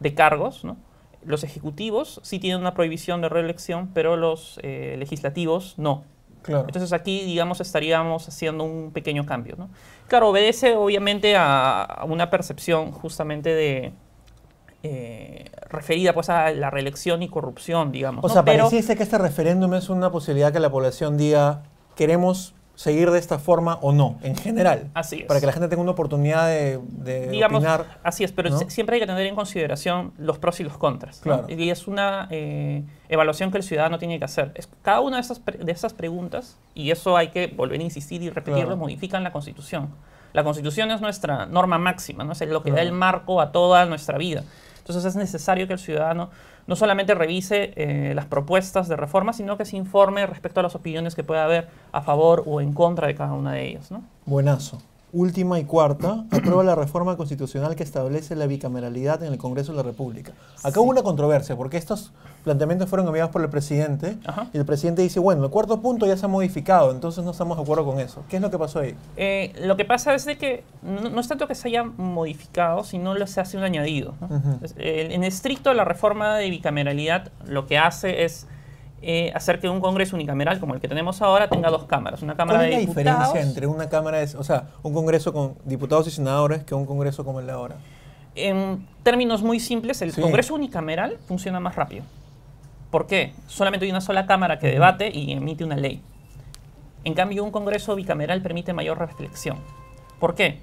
de 0.00 0.14
cargos, 0.14 0.64
¿no? 0.64 0.76
los 1.24 1.44
ejecutivos 1.44 2.20
sí 2.24 2.38
tienen 2.38 2.60
una 2.60 2.74
prohibición 2.74 3.20
de 3.20 3.28
reelección, 3.28 3.90
pero 3.92 4.16
los 4.16 4.58
eh, 4.62 4.96
legislativos 4.98 5.74
no. 5.76 6.04
Entonces 6.44 6.92
aquí, 6.92 7.20
digamos, 7.24 7.60
estaríamos 7.60 8.26
haciendo 8.26 8.64
un 8.64 8.90
pequeño 8.90 9.24
cambio. 9.24 9.54
¿no? 9.56 9.70
Claro, 10.08 10.30
obedece 10.30 10.74
obviamente 10.74 11.36
a 11.36 12.04
una 12.08 12.30
percepción 12.30 12.90
justamente 12.90 13.50
de, 13.50 13.92
eh, 14.82 15.50
referida 15.68 16.12
pues 16.12 16.28
a 16.28 16.50
la 16.50 16.70
reelección 16.70 17.22
y 17.22 17.28
corrupción, 17.28 17.92
digamos. 17.92 18.24
O 18.24 18.28
sea, 18.28 18.44
pareciese 18.44 18.96
que 18.96 19.02
este 19.02 19.18
referéndum 19.18 19.74
es 19.74 19.88
una 19.88 20.10
posibilidad 20.10 20.52
que 20.52 20.60
la 20.60 20.70
población 20.70 21.16
diga, 21.16 21.62
queremos 21.94 22.54
seguir 22.74 23.10
de 23.10 23.18
esta 23.18 23.38
forma 23.38 23.78
o 23.82 23.92
no, 23.92 24.18
en 24.22 24.34
general. 24.34 24.90
Así 24.94 25.20
es. 25.20 25.26
Para 25.26 25.38
que 25.40 25.46
la 25.46 25.52
gente 25.52 25.68
tenga 25.68 25.82
una 25.82 25.92
oportunidad 25.92 26.48
de, 26.48 26.80
de 26.88 27.28
Digamos, 27.28 27.58
opinar. 27.58 27.98
así 28.02 28.24
es, 28.24 28.32
pero 28.32 28.58
siempre 28.70 28.96
hay 28.96 29.00
que 29.00 29.06
tener 29.06 29.26
en 29.26 29.34
consideración 29.34 30.12
los 30.18 30.38
pros 30.38 30.58
y 30.60 30.64
los 30.64 30.78
contras. 30.78 31.18
¿no? 31.18 31.22
Claro. 31.22 31.46
Y 31.48 31.70
es 31.70 31.86
una 31.86 32.28
eh, 32.30 32.82
evaluación 33.08 33.50
que 33.50 33.58
el 33.58 33.62
ciudadano 33.62 33.98
tiene 33.98 34.18
que 34.18 34.24
hacer. 34.24 34.52
Es, 34.54 34.68
cada 34.80 35.00
una 35.00 35.16
de 35.16 35.22
esas, 35.22 35.42
de 35.44 35.70
esas 35.70 35.92
preguntas, 35.92 36.56
y 36.74 36.90
eso 36.90 37.16
hay 37.16 37.28
que 37.28 37.48
volver 37.48 37.78
a 37.78 37.84
insistir 37.84 38.22
y 38.22 38.30
repetirlo, 38.30 38.62
Claro. 38.68 38.76
modifican 38.78 39.22
la 39.22 39.32
Constitución. 39.32 39.90
La 40.32 40.42
Constitución 40.42 40.90
es 40.90 41.00
nuestra 41.02 41.44
norma 41.44 41.76
máxima, 41.76 42.24
¿no? 42.24 42.32
es 42.32 42.40
lo 42.48 42.62
que 42.62 42.72
da 42.72 42.80
el 42.80 42.92
marco 42.92 43.40
a 43.40 43.52
toda 43.52 43.84
nuestra 43.84 44.16
vida. 44.16 44.44
Entonces 44.82 45.04
es 45.04 45.14
necesario 45.16 45.68
que 45.68 45.74
el 45.74 45.78
ciudadano 45.78 46.30
no 46.66 46.76
solamente 46.76 47.14
revise 47.14 47.72
eh, 47.76 48.14
las 48.14 48.26
propuestas 48.26 48.88
de 48.88 48.96
reforma, 48.96 49.32
sino 49.32 49.56
que 49.56 49.64
se 49.64 49.76
informe 49.76 50.26
respecto 50.26 50.60
a 50.60 50.62
las 50.64 50.74
opiniones 50.74 51.14
que 51.14 51.22
pueda 51.22 51.44
haber 51.44 51.68
a 51.92 52.02
favor 52.02 52.42
o 52.46 52.60
en 52.60 52.72
contra 52.72 53.06
de 53.06 53.14
cada 53.14 53.32
una 53.32 53.52
de 53.52 53.68
ellas. 53.68 53.90
¿no? 53.90 54.02
Buenazo. 54.26 54.82
Última 55.12 55.58
y 55.60 55.64
cuarta, 55.64 56.24
aprueba 56.30 56.64
la 56.64 56.74
reforma 56.74 57.18
constitucional 57.18 57.76
que 57.76 57.82
establece 57.82 58.34
la 58.34 58.46
bicameralidad 58.46 59.22
en 59.22 59.32
el 59.32 59.38
Congreso 59.38 59.72
de 59.72 59.76
la 59.76 59.82
República. 59.82 60.32
Acá 60.62 60.80
hubo 60.80 60.88
una 60.88 61.02
controversia, 61.02 61.54
porque 61.54 61.76
estos 61.76 62.12
planteamientos 62.44 62.88
fueron 62.88 63.06
enviados 63.06 63.30
por 63.30 63.42
el 63.42 63.50
presidente, 63.50 64.16
Ajá. 64.24 64.48
y 64.54 64.56
el 64.56 64.64
presidente 64.64 65.02
dice, 65.02 65.20
bueno, 65.20 65.44
el 65.44 65.50
cuarto 65.50 65.82
punto 65.82 66.06
ya 66.06 66.16
se 66.16 66.24
ha 66.24 66.28
modificado, 66.28 66.90
entonces 66.90 67.22
no 67.24 67.32
estamos 67.32 67.58
de 67.58 67.62
acuerdo 67.62 67.84
con 67.84 68.00
eso. 68.00 68.24
¿Qué 68.30 68.36
es 68.36 68.42
lo 68.42 68.50
que 68.50 68.58
pasó 68.58 68.80
ahí? 68.80 68.94
Eh, 69.18 69.52
lo 69.60 69.76
que 69.76 69.84
pasa 69.84 70.14
es 70.14 70.24
de 70.24 70.38
que 70.38 70.64
no, 70.82 71.10
no 71.10 71.20
es 71.20 71.28
tanto 71.28 71.46
que 71.46 71.54
se 71.54 71.68
haya 71.68 71.84
modificado, 71.84 72.82
sino 72.82 73.14
le 73.14 73.26
se 73.26 73.40
hace 73.40 73.58
un 73.58 73.64
añadido. 73.64 74.14
en 74.76 75.24
estricto, 75.24 75.74
la 75.74 75.84
reforma 75.84 76.36
de 76.36 76.48
bicameralidad 76.48 77.30
lo 77.46 77.66
que 77.66 77.76
hace 77.76 78.24
es 78.24 78.46
eh, 79.02 79.32
hacer 79.34 79.58
que 79.60 79.68
un 79.68 79.80
Congreso 79.80 80.14
unicameral 80.16 80.60
como 80.60 80.74
el 80.74 80.80
que 80.80 80.88
tenemos 80.88 81.20
ahora 81.22 81.48
tenga 81.48 81.68
dos 81.70 81.84
cámaras. 81.86 82.22
Una 82.22 82.36
Cámara 82.36 82.60
¿Cuál 82.60 82.66
es 82.66 82.72
la 82.72 82.76
de 82.78 82.86
Diputados. 82.86 83.18
diferencia 83.28 83.40
entre 83.48 83.66
una 83.66 83.88
Cámara, 83.88 84.18
de, 84.18 84.36
o 84.36 84.44
sea, 84.44 84.68
un 84.82 84.94
Congreso 84.94 85.32
con 85.32 85.56
diputados 85.64 86.06
y 86.06 86.10
senadores 86.12 86.62
que 86.64 86.74
un 86.74 86.86
Congreso 86.86 87.24
como 87.24 87.40
el 87.40 87.46
de 87.46 87.52
ahora? 87.52 87.76
En 88.34 88.86
términos 89.02 89.42
muy 89.42 89.60
simples, 89.60 90.00
el 90.02 90.12
Sí. 90.12 90.20
Congreso 90.20 90.54
unicameral 90.54 91.18
funciona 91.26 91.60
más 91.60 91.74
rápido. 91.76 92.04
¿Por 92.90 93.06
qué? 93.06 93.32
Solamente 93.46 93.84
hay 93.86 93.90
una 93.90 94.00
sola 94.00 94.26
Cámara 94.26 94.58
que 94.58 94.68
debate 94.68 95.10
y 95.12 95.32
emite 95.32 95.64
una 95.64 95.76
ley. 95.76 96.00
En 97.04 97.14
cambio, 97.14 97.42
un 97.42 97.50
Congreso 97.50 97.94
bicameral 97.96 98.40
permite 98.42 98.72
mayor 98.72 98.98
reflexión. 98.98 99.58
¿Por 100.20 100.34
qué? 100.34 100.60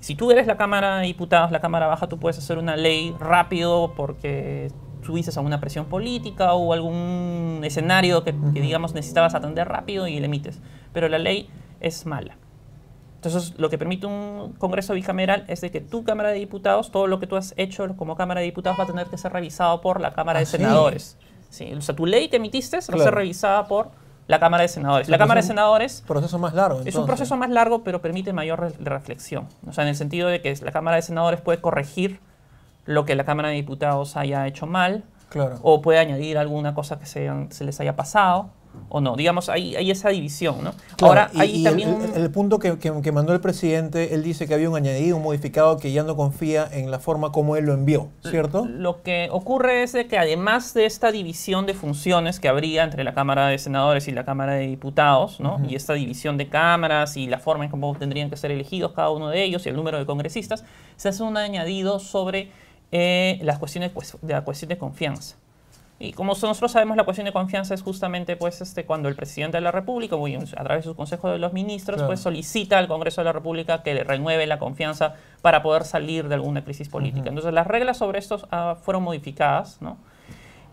Si 0.00 0.14
tú 0.14 0.30
eres 0.30 0.46
la 0.46 0.56
Cámara 0.56 0.98
de 0.98 1.06
Diputados, 1.06 1.50
la 1.52 1.60
Cámara 1.60 1.86
Baja, 1.86 2.06
tú 2.08 2.18
puedes 2.18 2.36
hacer 2.38 2.58
una 2.58 2.76
ley 2.76 3.14
rápido 3.20 3.92
porque 3.96 4.70
tuviste 5.06 5.30
alguna 5.36 5.60
presión 5.60 5.86
política 5.86 6.52
o 6.54 6.72
algún 6.72 7.60
escenario 7.64 8.24
que, 8.24 8.34
que, 8.52 8.60
digamos, 8.60 8.92
necesitabas 8.94 9.34
atender 9.34 9.68
rápido 9.68 10.06
y 10.08 10.18
le 10.20 10.26
emites. 10.26 10.58
Pero 10.92 11.08
la 11.08 11.18
ley 11.18 11.48
es 11.80 12.04
mala. 12.06 12.36
Entonces, 13.16 13.54
lo 13.58 13.70
que 13.70 13.78
permite 13.78 14.06
un 14.06 14.54
Congreso 14.58 14.94
bicameral 14.94 15.44
es 15.48 15.60
de 15.60 15.70
que 15.70 15.80
tu 15.80 16.04
Cámara 16.04 16.28
de 16.30 16.38
Diputados, 16.38 16.90
todo 16.92 17.06
lo 17.06 17.18
que 17.18 17.26
tú 17.26 17.36
has 17.36 17.54
hecho 17.56 17.86
como 17.96 18.16
Cámara 18.16 18.40
de 18.40 18.46
Diputados 18.46 18.78
va 18.78 18.84
a 18.84 18.86
tener 18.86 19.06
que 19.06 19.18
ser 19.18 19.32
revisado 19.32 19.80
por 19.80 20.00
la 20.00 20.12
Cámara 20.12 20.38
¿Ah, 20.38 20.40
de 20.40 20.46
sí? 20.46 20.56
Senadores. 20.58 21.16
Sí, 21.48 21.72
o 21.72 21.80
sea, 21.80 21.96
tu 21.96 22.06
ley 22.06 22.28
que 22.28 22.36
emitiste 22.36 22.76
va 22.76 22.78
a 22.80 22.82
ser 22.82 22.94
Claro. 22.96 23.10
revisada 23.12 23.66
por 23.66 23.90
la 24.28 24.38
Cámara 24.38 24.62
de 24.62 24.68
Senadores. 24.68 25.08
La 25.08 25.14
Entonces, 25.16 25.24
Cámara 25.24 25.40
de 25.40 25.46
Senadores 25.46 26.04
Proceso 26.06 26.38
más 26.38 26.52
largo. 26.54 26.78
es 26.80 26.82
un 26.82 26.88
entonces. 26.88 27.06
proceso 27.06 27.36
más 27.36 27.50
largo, 27.50 27.82
pero 27.84 28.00
permite 28.02 28.32
mayor 28.32 28.60
re- 28.60 28.72
reflexión. 28.80 29.46
O 29.66 29.72
sea, 29.72 29.84
en 29.84 29.88
el 29.88 29.96
sentido 29.96 30.28
de 30.28 30.40
que 30.42 30.54
la 30.62 30.72
Cámara 30.72 30.96
de 30.96 31.02
Senadores 31.02 31.40
puede 31.40 31.60
corregir 31.60 32.20
lo 32.86 33.04
que 33.04 33.14
la 33.14 33.24
Cámara 33.24 33.48
de 33.50 33.54
Diputados 33.56 34.16
haya 34.16 34.46
hecho 34.46 34.66
mal, 34.66 35.04
Claro. 35.28 35.58
o 35.62 35.82
puede 35.82 35.98
añadir 35.98 36.38
alguna 36.38 36.72
cosa 36.74 36.98
que 36.98 37.06
se, 37.06 37.28
se 37.50 37.64
les 37.64 37.80
haya 37.80 37.96
pasado, 37.96 38.50
o 38.90 39.00
no. 39.00 39.16
Digamos, 39.16 39.48
hay, 39.48 39.74
hay 39.74 39.90
esa 39.90 40.10
división, 40.10 40.62
¿no? 40.62 40.72
Claro, 40.96 41.22
Ahora, 41.22 41.30
y- 41.32 41.40
hay 41.40 41.60
y 41.60 41.64
también... 41.64 41.96
el, 42.14 42.30
punto 42.30 42.58
que, 42.58 42.78
que- 42.78 42.92
que 43.02 43.10
mandó 43.10 43.32
el 43.32 43.40
presidente, 43.40 44.14
él 44.14 44.22
dice 44.22 44.46
que 44.46 44.52
había 44.54 44.68
un 44.68 44.76
añadido, 44.76 45.16
un 45.16 45.22
modificado 45.22 45.78
que 45.78 45.92
ya 45.92 46.02
no 46.02 46.14
confía 46.14 46.68
en 46.70 46.90
la 46.90 46.98
forma 46.98 47.32
como 47.32 47.56
él 47.56 47.64
lo 47.64 47.72
envió, 47.72 48.08
¿cierto? 48.22 48.66
Lo 48.66 49.02
que 49.02 49.28
ocurre 49.32 49.82
es 49.82 49.92
de 49.94 50.06
que 50.06 50.18
además 50.18 50.74
de 50.74 50.84
esta 50.84 51.10
división 51.10 51.64
de 51.64 51.72
funciones 51.72 52.38
que 52.38 52.48
habría 52.48 52.84
entre 52.84 53.02
la 53.02 53.14
Cámara 53.14 53.48
de 53.48 53.56
Senadores 53.58 54.08
y 54.08 54.12
la 54.12 54.24
Cámara 54.26 54.52
de 54.52 54.66
Diputados, 54.66 55.40
¿no? 55.40 55.58
y 55.66 55.74
esta 55.74 55.94
división 55.94 56.36
de 56.36 56.48
cámaras 56.48 57.16
y 57.16 57.26
la 57.28 57.38
forma 57.38 57.64
en 57.64 57.70
cómo 57.70 57.94
tendrían 57.96 58.28
que 58.30 58.36
ser 58.36 58.50
elegidos 58.50 58.92
cada 58.92 59.08
uno 59.10 59.28
de 59.30 59.42
ellos 59.42 59.64
y 59.64 59.70
el 59.70 59.76
número 59.76 59.98
de 59.98 60.04
congresistas, 60.06 60.64
se 60.96 61.08
hace 61.08 61.22
un 61.22 61.36
añadido 61.38 61.98
sobre 61.98 62.50
eh, 62.92 63.38
las 63.42 63.58
cuestiones 63.58 63.90
pues, 63.90 64.16
de 64.22 64.32
la 64.32 64.42
cuestión 64.44 64.68
de 64.68 64.78
confianza. 64.78 65.36
Y 65.98 66.12
como 66.12 66.34
nosotros 66.34 66.70
sabemos, 66.70 66.96
la 66.96 67.04
cuestión 67.04 67.24
de 67.24 67.32
confianza 67.32 67.72
es 67.72 67.82
justamente 67.82 68.36
pues, 68.36 68.60
este, 68.60 68.84
cuando 68.84 69.08
el 69.08 69.16
presidente 69.16 69.56
de 69.56 69.62
la 69.62 69.72
República, 69.72 70.14
a 70.16 70.64
través 70.64 70.84
de 70.84 70.90
su 70.90 70.94
Consejo 70.94 71.30
de 71.30 71.38
los 71.38 71.54
Ministros, 71.54 71.96
Claro. 71.96 72.08
pues, 72.08 72.20
solicita 72.20 72.76
al 72.76 72.86
Congreso 72.86 73.22
de 73.22 73.24
la 73.24 73.32
República 73.32 73.82
que 73.82 73.94
le 73.94 74.04
renueve 74.04 74.46
la 74.46 74.58
confianza 74.58 75.14
para 75.40 75.62
poder 75.62 75.84
salir 75.84 76.28
de 76.28 76.34
alguna 76.34 76.62
crisis 76.64 76.90
política. 76.90 77.30
Entonces, 77.30 77.54
las 77.54 77.66
reglas 77.66 77.96
sobre 77.96 78.18
esto 78.18 78.46
ah, 78.50 78.76
fueron 78.82 79.04
modificadas, 79.04 79.80
¿no? 79.80 79.96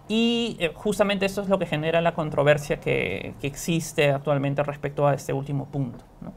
Y 0.09 0.57
eh, 0.59 0.71
justamente 0.75 1.25
esto 1.25 1.41
es 1.41 1.47
lo 1.47 1.57
que 1.57 1.65
genera 1.65 2.01
la 2.01 2.13
controversia 2.13 2.81
que, 2.81 3.33
que 3.39 3.47
existe 3.47 4.11
actualmente 4.11 4.61
respecto 4.61 5.07
a 5.07 5.13
este 5.13 5.31
último 5.31 5.67
punto, 5.67 6.03
¿no? 6.19 6.33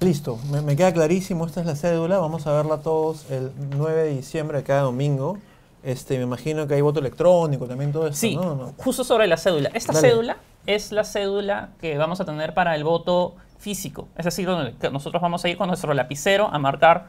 Listo, 0.00 0.38
me, 0.52 0.62
me 0.62 0.76
queda 0.76 0.92
clarísimo, 0.92 1.44
esta 1.44 1.60
es 1.60 1.66
la 1.66 1.74
cédula, 1.74 2.18
vamos 2.18 2.46
a 2.46 2.52
verla 2.52 2.78
todos 2.78 3.28
el 3.30 3.50
9 3.76 4.02
de 4.04 4.08
diciembre 4.10 4.62
cada 4.62 4.82
domingo. 4.82 5.38
Este, 5.82 6.16
me 6.18 6.24
imagino 6.24 6.66
que 6.68 6.74
hay 6.74 6.80
voto 6.80 7.00
electrónico 7.00 7.66
también 7.66 7.92
todo 7.92 8.06
esto, 8.06 8.16
Sí, 8.18 8.36
¿no? 8.36 8.54
¿no? 8.54 8.74
justo 8.78 9.02
sobre 9.02 9.26
la 9.26 9.36
cédula. 9.36 9.70
Esta 9.74 9.92
Dale. 9.92 10.08
cédula 10.08 10.36
es 10.66 10.92
la 10.92 11.02
cédula 11.04 11.70
que 11.80 11.96
vamos 11.98 12.20
a 12.20 12.24
tener 12.24 12.54
para 12.54 12.74
el 12.76 12.84
voto 12.84 13.34
físico. 13.58 14.06
Es 14.16 14.24
decir, 14.24 14.46
donde 14.46 14.74
nosotros 14.90 15.20
vamos 15.20 15.44
a 15.44 15.48
ir 15.48 15.56
con 15.56 15.66
nuestro 15.68 15.92
lapicero 15.94 16.48
a 16.52 16.58
marcar 16.58 17.06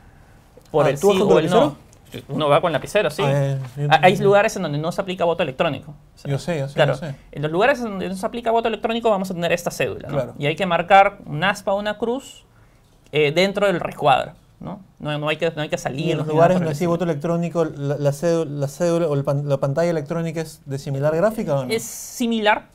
por 0.71 0.85
Ah, 0.85 0.89
el 0.89 0.99
¿tú 0.99 1.07
vas 1.09 1.17
sí 1.17 1.23
o 1.23 1.39
el 1.39 1.49
no. 1.49 1.75
Uno 2.29 2.49
va 2.49 2.59
con 2.59 2.71
lapicero, 2.71 3.11
sí. 3.11 3.21
Ah, 3.23 3.57
eh, 3.77 3.87
Hay 4.01 4.17
lugares 4.17 4.55
en 4.55 4.63
donde 4.63 4.79
no 4.79 4.91
se 4.91 4.99
aplica 5.01 5.25
voto 5.25 5.43
electrónico. 5.43 5.91
O 6.15 6.17
sea, 6.17 6.31
Yo 6.31 6.39
sé, 6.39 6.57
yo 6.57 6.67
sé, 6.67 6.73
claro, 6.73 6.93
yo 6.93 6.99
sé. 6.99 7.15
En 7.31 7.43
los 7.43 7.51
lugares 7.51 7.77
en 7.79 7.85
donde 7.85 8.09
no 8.09 8.15
se 8.15 8.25
aplica 8.25 8.49
voto 8.49 8.67
electrónico 8.67 9.11
vamos 9.11 9.29
a 9.29 9.33
tener 9.35 9.51
esta 9.51 9.69
cédula. 9.69 10.07
¿no? 10.07 10.13
Claro. 10.15 10.33
Y 10.39 10.47
hay 10.47 10.55
que 10.55 10.65
marcar 10.65 11.19
un 11.27 11.43
aspa 11.43 11.71
o 11.73 11.77
una 11.79 11.97
cruz 11.99 12.45
eh, 13.11 13.31
dentro 13.31 13.67
del 13.67 13.79
recuadro. 13.79 14.33
¿no? 14.61 14.81
No, 14.99 15.17
no 15.17 15.29
hay 15.29 15.37
que, 15.37 15.49
no 15.55 15.61
hay 15.61 15.69
que 15.69 15.77
salir. 15.77 16.05
Y 16.07 16.11
en 16.11 16.17
los 16.17 16.27
lugares 16.27 16.57
donde 16.57 16.73
estilo. 16.73 16.91
voto 16.91 17.05
electrónico, 17.05 17.63
la, 17.63 17.95
la 17.97 18.11
cédula, 18.11 18.51
la 18.51 18.67
cédula 18.67 19.07
o 19.07 19.13
el 19.13 19.23
pan- 19.23 19.47
la 19.47 19.55
pantalla 19.55 19.89
electrónica 19.89 20.41
es 20.41 20.61
de 20.65 20.77
similar 20.77 21.15
gráfica 21.15 21.59
o 21.59 21.65
no? 21.65 21.71
Es 21.71 21.83
similar, 21.83 22.65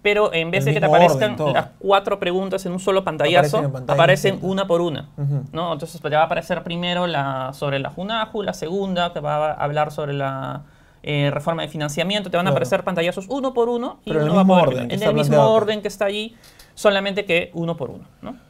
pero 0.00 0.32
en 0.32 0.50
vez 0.50 0.60
El 0.60 0.64
de 0.66 0.74
que 0.74 0.80
te 0.80 0.86
orden, 0.86 1.02
aparezcan 1.04 1.52
las 1.52 1.68
cuatro 1.78 2.18
preguntas 2.18 2.64
en 2.64 2.72
un 2.72 2.80
solo 2.80 3.04
pantallazo, 3.04 3.58
Aparecen 3.58 4.36
pantalla 4.38 4.50
una 4.50 4.66
por 4.66 4.80
una. 4.80 5.10
¿no? 5.52 5.74
Entonces 5.74 6.00
pues, 6.00 6.10
te 6.10 6.16
va 6.16 6.22
a 6.22 6.24
aparecer 6.24 6.62
primero 6.62 7.06
la, 7.06 7.50
sobre 7.52 7.80
la 7.80 7.90
JUNAJU, 7.90 8.42
la 8.42 8.54
segunda 8.54 9.12
que 9.12 9.20
va 9.20 9.50
a 9.50 9.52
hablar 9.52 9.92
sobre 9.92 10.14
la 10.14 10.62
eh, 11.02 11.30
reforma 11.30 11.60
de 11.60 11.68
financiamiento, 11.68 12.30
te 12.30 12.38
van 12.38 12.46
a 12.46 12.50
aparecer 12.50 12.82
pantallazos 12.82 13.26
uno 13.28 13.52
por 13.52 13.68
uno. 13.68 14.00
Y 14.06 14.10
Pero 14.10 14.20
en 14.20 14.26
el 14.28 14.32
uno 14.32 14.36
va 14.36 14.40
a 14.40 14.44
mismo 14.44 14.54
poder- 14.64 14.68
orden 14.78 14.90
En 14.90 15.02
el 15.02 15.12
mismo 15.14 15.36
orden 15.50 15.82
que 15.82 15.88
está 15.88 16.06
allí, 16.06 16.34
solamente 16.74 17.26
que 17.26 17.50
uno 17.52 17.76
por 17.76 17.90
uno. 17.90 18.04
¿no? 18.22 18.45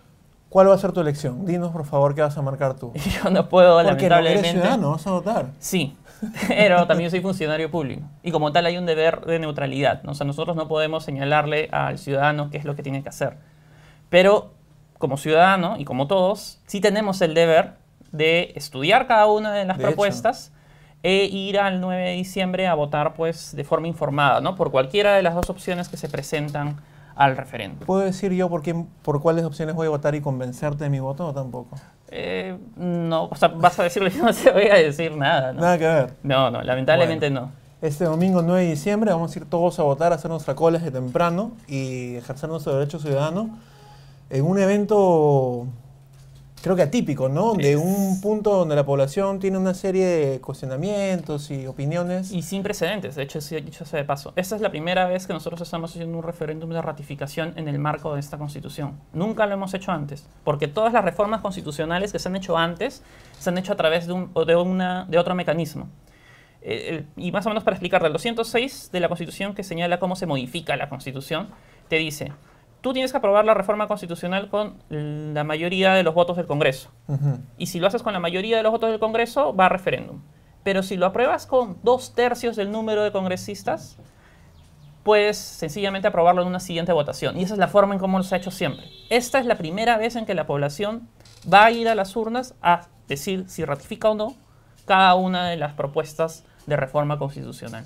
¿Cuál 0.48 0.68
va 0.70 0.74
a 0.74 0.78
ser 0.78 0.92
tu 0.92 1.00
elección? 1.00 1.44
Dinos, 1.44 1.72
por 1.72 1.84
favor, 1.84 2.14
qué 2.14 2.22
vas 2.22 2.36
a 2.38 2.42
marcar 2.42 2.74
tú. 2.74 2.92
Yo 3.24 3.30
no 3.30 3.48
puedo, 3.48 3.74
Porque 3.82 4.08
no 4.08 4.16
eres 4.16 4.32
lamentablemente. 4.34 4.50
ciudadano, 4.52 4.90
vas 4.92 5.06
a 5.06 5.10
votar. 5.10 5.46
Sí, 5.58 5.96
pero 6.48 6.86
también 6.86 7.10
soy 7.10 7.20
funcionario 7.20 7.70
público. 7.70 8.02
Y 8.22 8.30
como 8.30 8.52
tal 8.52 8.66
hay 8.66 8.78
un 8.78 8.86
deber 8.86 9.20
de 9.26 9.38
neutralidad. 9.38 10.02
¿no? 10.02 10.12
O 10.12 10.14
sea, 10.14 10.26
nosotros 10.26 10.56
no 10.56 10.68
podemos 10.68 11.04
señalarle 11.04 11.68
al 11.72 11.98
ciudadano 11.98 12.50
qué 12.50 12.58
es 12.58 12.64
lo 12.64 12.74
que 12.76 12.82
tiene 12.82 13.02
que 13.02 13.08
hacer. 13.08 13.36
Pero 14.08 14.52
como 14.98 15.16
ciudadano 15.16 15.76
y 15.78 15.84
como 15.84 16.06
todos, 16.06 16.60
sí 16.66 16.80
tenemos 16.80 17.20
el 17.20 17.34
deber 17.34 17.74
de 18.12 18.52
estudiar 18.54 19.06
cada 19.06 19.26
una 19.26 19.52
de 19.52 19.64
las 19.66 19.76
De 19.76 19.82
hecho. 19.82 19.88
propuestas 19.90 20.52
e 21.02 21.24
ir 21.24 21.58
al 21.58 21.80
9 21.80 22.02
de 22.02 22.12
diciembre 22.12 22.66
a 22.66 22.74
votar 22.74 23.12
pues 23.14 23.54
de 23.54 23.64
forma 23.64 23.88
informada, 23.88 24.40
¿no? 24.40 24.54
Por 24.54 24.70
cualquiera 24.70 25.14
de 25.14 25.22
las 25.22 25.34
dos 25.34 25.50
opciones 25.50 25.88
que 25.88 25.96
se 25.96 26.08
presentan 26.08 26.76
al 27.16 27.36
referéndum. 27.36 27.86
¿Puedo 27.86 28.02
decir 28.02 28.32
yo 28.32 28.48
por, 28.48 28.62
quién, 28.62 28.86
por 29.02 29.20
cuáles 29.20 29.44
opciones 29.44 29.74
voy 29.74 29.86
a 29.86 29.90
votar 29.90 30.14
y 30.14 30.20
convencerte 30.20 30.84
de 30.84 30.90
mi 30.90 31.00
voto 31.00 31.26
o 31.26 31.34
tampoco? 31.34 31.76
Eh, 32.08 32.56
no, 32.76 33.24
o 33.24 33.34
sea, 33.34 33.48
vas 33.48 33.78
a 33.80 33.82
decirle 33.82 34.10
que 34.10 34.18
no 34.22 34.32
te 34.32 34.52
voy 34.52 34.68
a 34.68 34.74
decir 34.74 35.16
nada, 35.16 35.52
¿no? 35.52 35.62
Nada 35.62 35.78
que 35.78 35.86
ver. 35.86 36.14
No, 36.22 36.50
no, 36.50 36.62
lamentablemente 36.62 37.30
no. 37.30 37.50
Este 37.82 38.04
domingo 38.04 38.42
9 38.42 38.62
de 38.62 38.70
diciembre 38.70 39.10
vamos 39.10 39.34
a 39.34 39.38
ir 39.38 39.46
todos 39.46 39.78
a 39.78 39.82
votar, 39.82 40.12
a 40.12 40.16
hacer 40.16 40.30
nuestra 40.30 40.54
cola 40.54 40.78
desde 40.78 40.92
temprano 40.92 41.52
y 41.68 42.16
ejercer 42.16 42.48
nuestro 42.48 42.74
derecho 42.74 42.98
ciudadano 42.98 43.50
en 44.30 44.44
un 44.44 44.58
evento, 44.58 45.66
creo 46.66 46.74
que 46.74 46.82
atípico, 46.82 47.28
¿no? 47.28 47.54
De 47.54 47.74
Es- 47.74 47.78
un 47.80 48.20
punto 48.20 48.50
donde 48.50 48.74
la 48.74 48.84
población 48.84 49.38
tiene 49.38 49.56
una 49.56 49.72
serie 49.72 50.04
de 50.04 50.40
cuestionamientos 50.40 51.52
y 51.52 51.64
opiniones. 51.68 52.32
Y 52.32 52.42
sin 52.42 52.64
precedentes, 52.64 53.14
de 53.14 53.22
hecho, 53.22 53.38
dicho 53.38 53.84
sea 53.84 54.00
de 54.00 54.04
paso. 54.04 54.32
Esta 54.34 54.56
es 54.56 54.60
la 54.62 54.70
primera 54.70 55.06
vez 55.06 55.28
que 55.28 55.32
nosotros 55.32 55.60
estamos 55.60 55.92
haciendo 55.92 56.18
un 56.18 56.24
referéndum 56.24 56.70
de 56.70 56.82
ratificación 56.82 57.52
en 57.54 57.68
el 57.68 57.78
marco 57.78 58.14
de 58.14 58.18
esta 58.20 58.36
constitución. 58.36 58.98
Nunca 59.12 59.46
lo 59.46 59.54
hemos 59.54 59.74
hecho 59.74 59.92
antes, 59.92 60.26
porque 60.42 60.66
todas 60.66 60.92
las 60.92 61.04
reformas 61.04 61.40
constitucionales 61.40 62.10
que 62.10 62.18
se 62.18 62.28
han 62.28 62.34
hecho 62.34 62.58
antes 62.58 63.04
se 63.38 63.48
han 63.50 63.58
hecho 63.58 63.72
a 63.72 63.76
través 63.76 64.08
de, 64.08 64.14
un, 64.14 64.30
o 64.32 64.44
de, 64.44 64.56
una, 64.56 65.04
de 65.08 65.18
otro 65.18 65.36
mecanismo. 65.36 65.88
Eh, 66.62 67.04
y 67.16 67.30
más 67.30 67.46
o 67.46 67.50
menos 67.50 67.62
para 67.62 67.76
explicarlo, 67.76 68.08
el 68.08 68.12
206 68.12 68.90
de 68.92 68.98
la 68.98 69.06
constitución 69.06 69.54
que 69.54 69.62
señala 69.62 70.00
cómo 70.00 70.16
se 70.16 70.26
modifica 70.26 70.74
la 70.76 70.88
constitución, 70.88 71.46
te 71.88 71.94
dice, 71.96 72.32
tú 72.86 72.92
tienes 72.92 73.10
que 73.10 73.18
aprobar 73.18 73.44
la 73.44 73.52
reforma 73.52 73.88
constitucional 73.88 74.48
con 74.48 74.76
la 74.88 75.42
mayoría 75.42 75.94
de 75.94 76.04
los 76.04 76.14
votos 76.14 76.36
del 76.36 76.46
Congreso. 76.46 76.92
Y 77.58 77.66
si 77.66 77.80
lo 77.80 77.88
haces 77.88 78.00
con 78.00 78.12
la 78.12 78.20
mayoría 78.20 78.58
de 78.58 78.62
los 78.62 78.70
votos 78.70 78.90
del 78.90 79.00
Congreso, 79.00 79.56
va 79.56 79.66
a 79.66 79.68
referéndum. 79.68 80.20
Pero 80.62 80.84
si 80.84 80.96
lo 80.96 81.06
apruebas 81.06 81.48
con 81.48 81.78
dos 81.82 82.14
tercios 82.14 82.54
del 82.54 82.70
número 82.70 83.02
de 83.02 83.10
congresistas, 83.10 83.98
puedes 85.02 85.36
sencillamente 85.36 86.06
aprobarlo 86.06 86.42
en 86.42 86.46
una 86.46 86.60
siguiente 86.60 86.92
votación. 86.92 87.36
Y 87.36 87.42
esa 87.42 87.54
es 87.54 87.58
la 87.58 87.66
forma 87.66 87.94
en 87.94 87.98
cómo 87.98 88.22
se 88.22 88.36
ha 88.36 88.38
hecho 88.38 88.52
siempre. 88.52 88.86
Esta 89.10 89.40
es 89.40 89.46
la 89.46 89.58
primera 89.58 89.96
vez 89.96 90.14
en 90.14 90.24
que 90.24 90.34
la 90.34 90.46
población 90.46 91.08
va 91.52 91.64
a 91.64 91.72
ir 91.72 91.88
a 91.88 91.96
las 91.96 92.14
urnas 92.14 92.54
a 92.62 92.82
decir 93.08 93.46
si 93.48 93.64
ratifica 93.64 94.10
o 94.10 94.14
no 94.14 94.36
cada 94.84 95.16
una 95.16 95.48
de 95.48 95.56
las 95.56 95.72
propuestas 95.72 96.44
de 96.66 96.76
reforma 96.76 97.18
constitucional. 97.18 97.84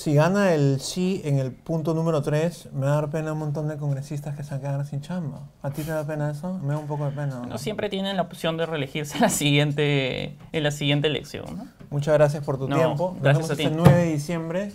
Si 0.00 0.14
gana 0.14 0.54
el 0.54 0.80
sí 0.80 1.20
en 1.26 1.38
el 1.38 1.52
punto 1.52 1.92
número 1.92 2.22
3, 2.22 2.70
me 2.72 2.86
va 2.86 2.92
a 2.92 2.94
dar 3.02 3.10
pena 3.10 3.34
un 3.34 3.38
montón 3.38 3.68
de 3.68 3.76
congresistas 3.76 4.34
que 4.34 4.42
se 4.42 4.52
van 4.52 4.60
a 4.60 4.62
quedar 4.62 4.86
sin 4.86 5.02
chamba. 5.02 5.40
¿A 5.60 5.72
ti 5.72 5.82
te 5.82 5.90
da 5.90 6.06
pena 6.06 6.30
eso? 6.30 6.58
Me 6.62 6.72
da 6.72 6.78
un 6.78 6.86
poco 6.86 7.04
de 7.04 7.10
pena. 7.10 7.40
¿no? 7.40 7.44
No 7.44 7.58
siempre 7.58 7.90
tienen 7.90 8.16
la 8.16 8.22
opción 8.22 8.56
de 8.56 8.64
reelegirse 8.64 9.16
en 9.16 9.20
la 9.20 9.28
siguiente, 9.28 10.38
en 10.52 10.62
la 10.62 10.70
siguiente 10.70 11.08
elección. 11.08 11.44
¿no? 11.54 11.66
Muchas 11.90 12.14
gracias 12.14 12.42
por 12.42 12.56
tu 12.56 12.66
No, 12.66 12.76
tiempo. 12.76 13.10
Nos 13.12 13.22
gracias 13.22 13.48
vemos 13.48 13.50
a 13.50 13.56
ti. 13.56 13.62
este 13.64 13.76
9 13.76 13.94
de 14.06 14.12
diciembre. 14.12 14.72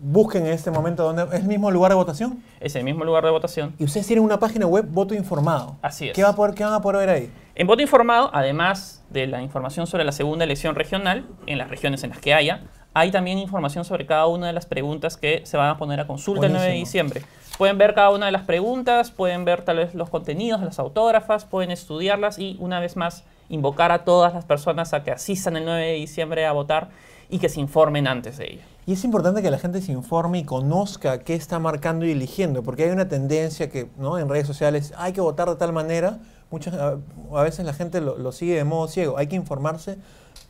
Busquen 0.00 0.46
en 0.46 0.52
este 0.54 0.70
momento 0.70 1.02
donde 1.02 1.24
es 1.36 1.42
el 1.42 1.46
mismo 1.46 1.70
lugar 1.70 1.90
de 1.90 1.96
votación. 1.96 2.42
Es 2.58 2.74
el 2.76 2.84
mismo 2.84 3.04
lugar 3.04 3.22
de 3.22 3.30
votación. 3.32 3.74
Y 3.78 3.84
ustedes 3.84 4.06
tienen 4.06 4.24
una 4.24 4.38
página 4.38 4.64
web, 4.64 4.86
voto 4.88 5.14
informado. 5.14 5.76
Así 5.82 6.08
es. 6.08 6.14
¿Qué, 6.14 6.22
va 6.22 6.30
a 6.30 6.34
poder, 6.34 6.54
¿Qué 6.54 6.64
van 6.64 6.72
a 6.72 6.80
poder 6.80 7.06
ver 7.06 7.10
ahí? 7.10 7.30
En 7.54 7.66
voto 7.66 7.82
informado, 7.82 8.30
además 8.32 9.04
de 9.10 9.26
la 9.26 9.42
información 9.42 9.86
sobre 9.86 10.04
la 10.04 10.12
segunda 10.12 10.46
elección 10.46 10.74
regional, 10.74 11.28
en 11.46 11.58
las 11.58 11.68
regiones 11.68 12.02
en 12.02 12.08
las 12.08 12.18
que 12.18 12.32
haya, 12.32 12.62
hay 12.92 13.10
también 13.10 13.38
información 13.38 13.84
sobre 13.84 14.06
cada 14.06 14.26
una 14.26 14.48
de 14.48 14.52
las 14.52 14.66
preguntas 14.66 15.16
que 15.16 15.42
se 15.44 15.56
van 15.56 15.70
a 15.70 15.78
poner 15.78 16.00
a 16.00 16.06
consulta 16.06 16.46
el 16.46 16.52
9 16.52 16.66
de 16.66 16.74
diciembre. 16.74 17.22
Pueden 17.56 17.78
ver 17.78 17.94
cada 17.94 18.10
una 18.10 18.26
de 18.26 18.32
las 18.32 18.42
preguntas, 18.42 19.10
pueden 19.10 19.44
ver 19.44 19.62
tal 19.62 19.76
vez 19.76 19.94
los 19.94 20.10
contenidos 20.10 20.60
de 20.60 20.66
las 20.66 20.78
autógrafas, 20.78 21.44
pueden 21.44 21.70
estudiarlas 21.70 22.38
y 22.38 22.56
una 22.58 22.80
vez 22.80 22.96
más 22.96 23.24
invocar 23.48 23.92
a 23.92 24.04
todas 24.04 24.32
las 24.34 24.44
personas 24.44 24.94
a 24.94 25.04
que 25.04 25.10
asistan 25.10 25.56
el 25.56 25.64
9 25.64 25.84
de 25.84 25.92
diciembre 25.94 26.46
a 26.46 26.52
votar 26.52 26.88
y 27.28 27.38
que 27.38 27.48
se 27.48 27.60
informen 27.60 28.08
antes 28.08 28.38
de 28.38 28.52
ello. 28.52 28.62
Y 28.86 28.94
es 28.94 29.04
importante 29.04 29.42
que 29.42 29.50
la 29.50 29.58
gente 29.58 29.80
se 29.80 29.92
informe 29.92 30.38
y 30.38 30.44
conozca 30.44 31.20
qué 31.20 31.34
está 31.34 31.58
marcando 31.58 32.06
y 32.06 32.10
eligiendo, 32.10 32.62
porque 32.62 32.84
hay 32.84 32.90
una 32.90 33.08
tendencia 33.08 33.70
que 33.70 33.88
¿no? 33.98 34.18
en 34.18 34.28
redes 34.28 34.46
sociales 34.46 34.92
hay 34.96 35.12
que 35.12 35.20
votar 35.20 35.48
de 35.48 35.56
tal 35.56 35.72
manera. 35.72 36.18
Muchas, 36.50 36.74
a, 36.74 36.96
a 37.32 37.42
veces 37.42 37.64
la 37.64 37.72
gente 37.72 38.00
lo, 38.00 38.18
lo 38.18 38.32
sigue 38.32 38.56
de 38.56 38.64
modo 38.64 38.88
ciego. 38.88 39.16
Hay 39.16 39.28
que 39.28 39.36
informarse 39.36 39.98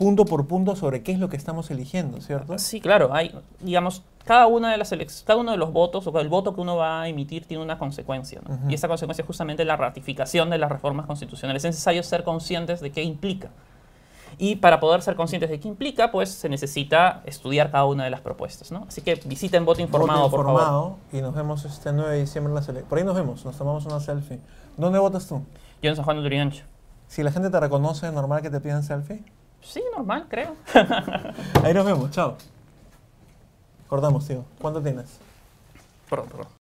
punto 0.01 0.25
por 0.25 0.47
punto 0.47 0.77
sobre 0.77 1.03
qué 1.03 1.13
es 1.13 1.19
lo 1.19 1.29
que 1.29 1.37
estamos 1.37 1.71
eligiendo, 1.71 2.23
¿cierto? 2.23 2.59
Sí, 2.59 2.81
claro, 2.81 3.11
hay, 3.13 3.39
digamos, 3.61 4.03
cada 4.25 4.47
una 4.47 4.71
de 4.71 4.79
las 4.79 4.95
cada 5.27 5.39
uno 5.39 5.51
de 5.51 5.59
los 5.59 5.75
votos 5.75 6.07
o 6.07 6.21
el 6.21 6.31
voto 6.31 6.55
que 6.55 6.63
uno 6.63 6.77
va 6.77 7.03
a 7.03 7.09
emitir 7.09 7.45
tiene 7.45 7.63
una 7.63 7.77
consecuencia, 7.77 8.41
¿no? 8.49 8.55
Ujú. 8.55 8.71
Y 8.71 8.75
esa 8.75 8.89
consecuencia 8.89 9.21
es 9.21 9.27
justamente 9.27 9.63
la 9.67 9.77
ratificación 9.77 10.49
de 10.49 10.57
las 10.57 10.73
reformas 10.73 11.05
constitucionales. 11.05 11.67
Es 11.67 11.73
necesario 11.73 12.03
ser 12.03 12.25
conscientes 12.25 12.81
de 12.81 12.91
qué 12.93 13.03
implica. 13.03 13.51
Y 14.39 14.57
para 14.57 14.81
poder 14.81 15.03
ser 15.03 15.17
conscientes 15.17 15.51
de 15.51 15.61
qué 15.61 15.69
implica, 15.69 16.11
pues 16.11 16.31
se 16.31 16.49
necesita 16.49 17.21
estudiar 17.27 17.71
cada 17.71 17.85
una 17.85 18.05
de 18.05 18.09
las 18.11 18.23
propuestas, 18.23 18.73
¿no? 18.73 18.87
Así 18.89 19.03
que 19.03 19.17
visiten 19.27 19.67
Voto 19.67 19.83
Informado, 19.83 20.23
Voto 20.23 20.31
por 20.35 20.47
favor. 20.47 20.63
informado 20.63 20.97
y 21.13 21.21
nos 21.21 21.35
vemos 21.35 21.67
este 21.67 21.93
9 21.93 22.11
de 22.11 22.21
diciembre 22.21 22.51
en 22.51 22.55
la 22.55 22.63
select. 22.63 22.87
Por 22.87 22.97
ahí 22.97 23.05
nos 23.05 23.17
vemos, 23.17 23.45
nos 23.45 23.55
tomamos 23.55 23.85
una 23.85 24.01
selfie. 24.01 24.41
¿Dónde 24.79 24.99
votas 24.99 25.27
tú? 25.27 25.43
Yo 25.83 25.91
en 25.91 25.97
San 25.97 26.07
Juan 26.07 26.17
de 26.17 26.23
Lurigancho. 26.23 26.65
Si 27.07 27.23
la 27.23 27.33
gente 27.33 27.51
te 27.51 27.61
reconoce, 27.61 28.07
¿es 28.07 28.15
normal 28.15 28.41
que 28.41 28.49
te 28.49 28.61
pidan 28.61 28.83
selfie? 28.83 29.23
Sí, 29.63 29.83
normal, 29.97 30.27
creo. 30.29 30.57
Ahí 31.63 31.75
nos 31.75 31.85
vemos, 31.85 32.11
chao. 32.11 32.37
Cortamos, 33.89 34.27
tío. 34.27 34.45
¿Cuánto 34.61 34.83
tienes? 34.83 35.19
Perdón. 36.09 36.60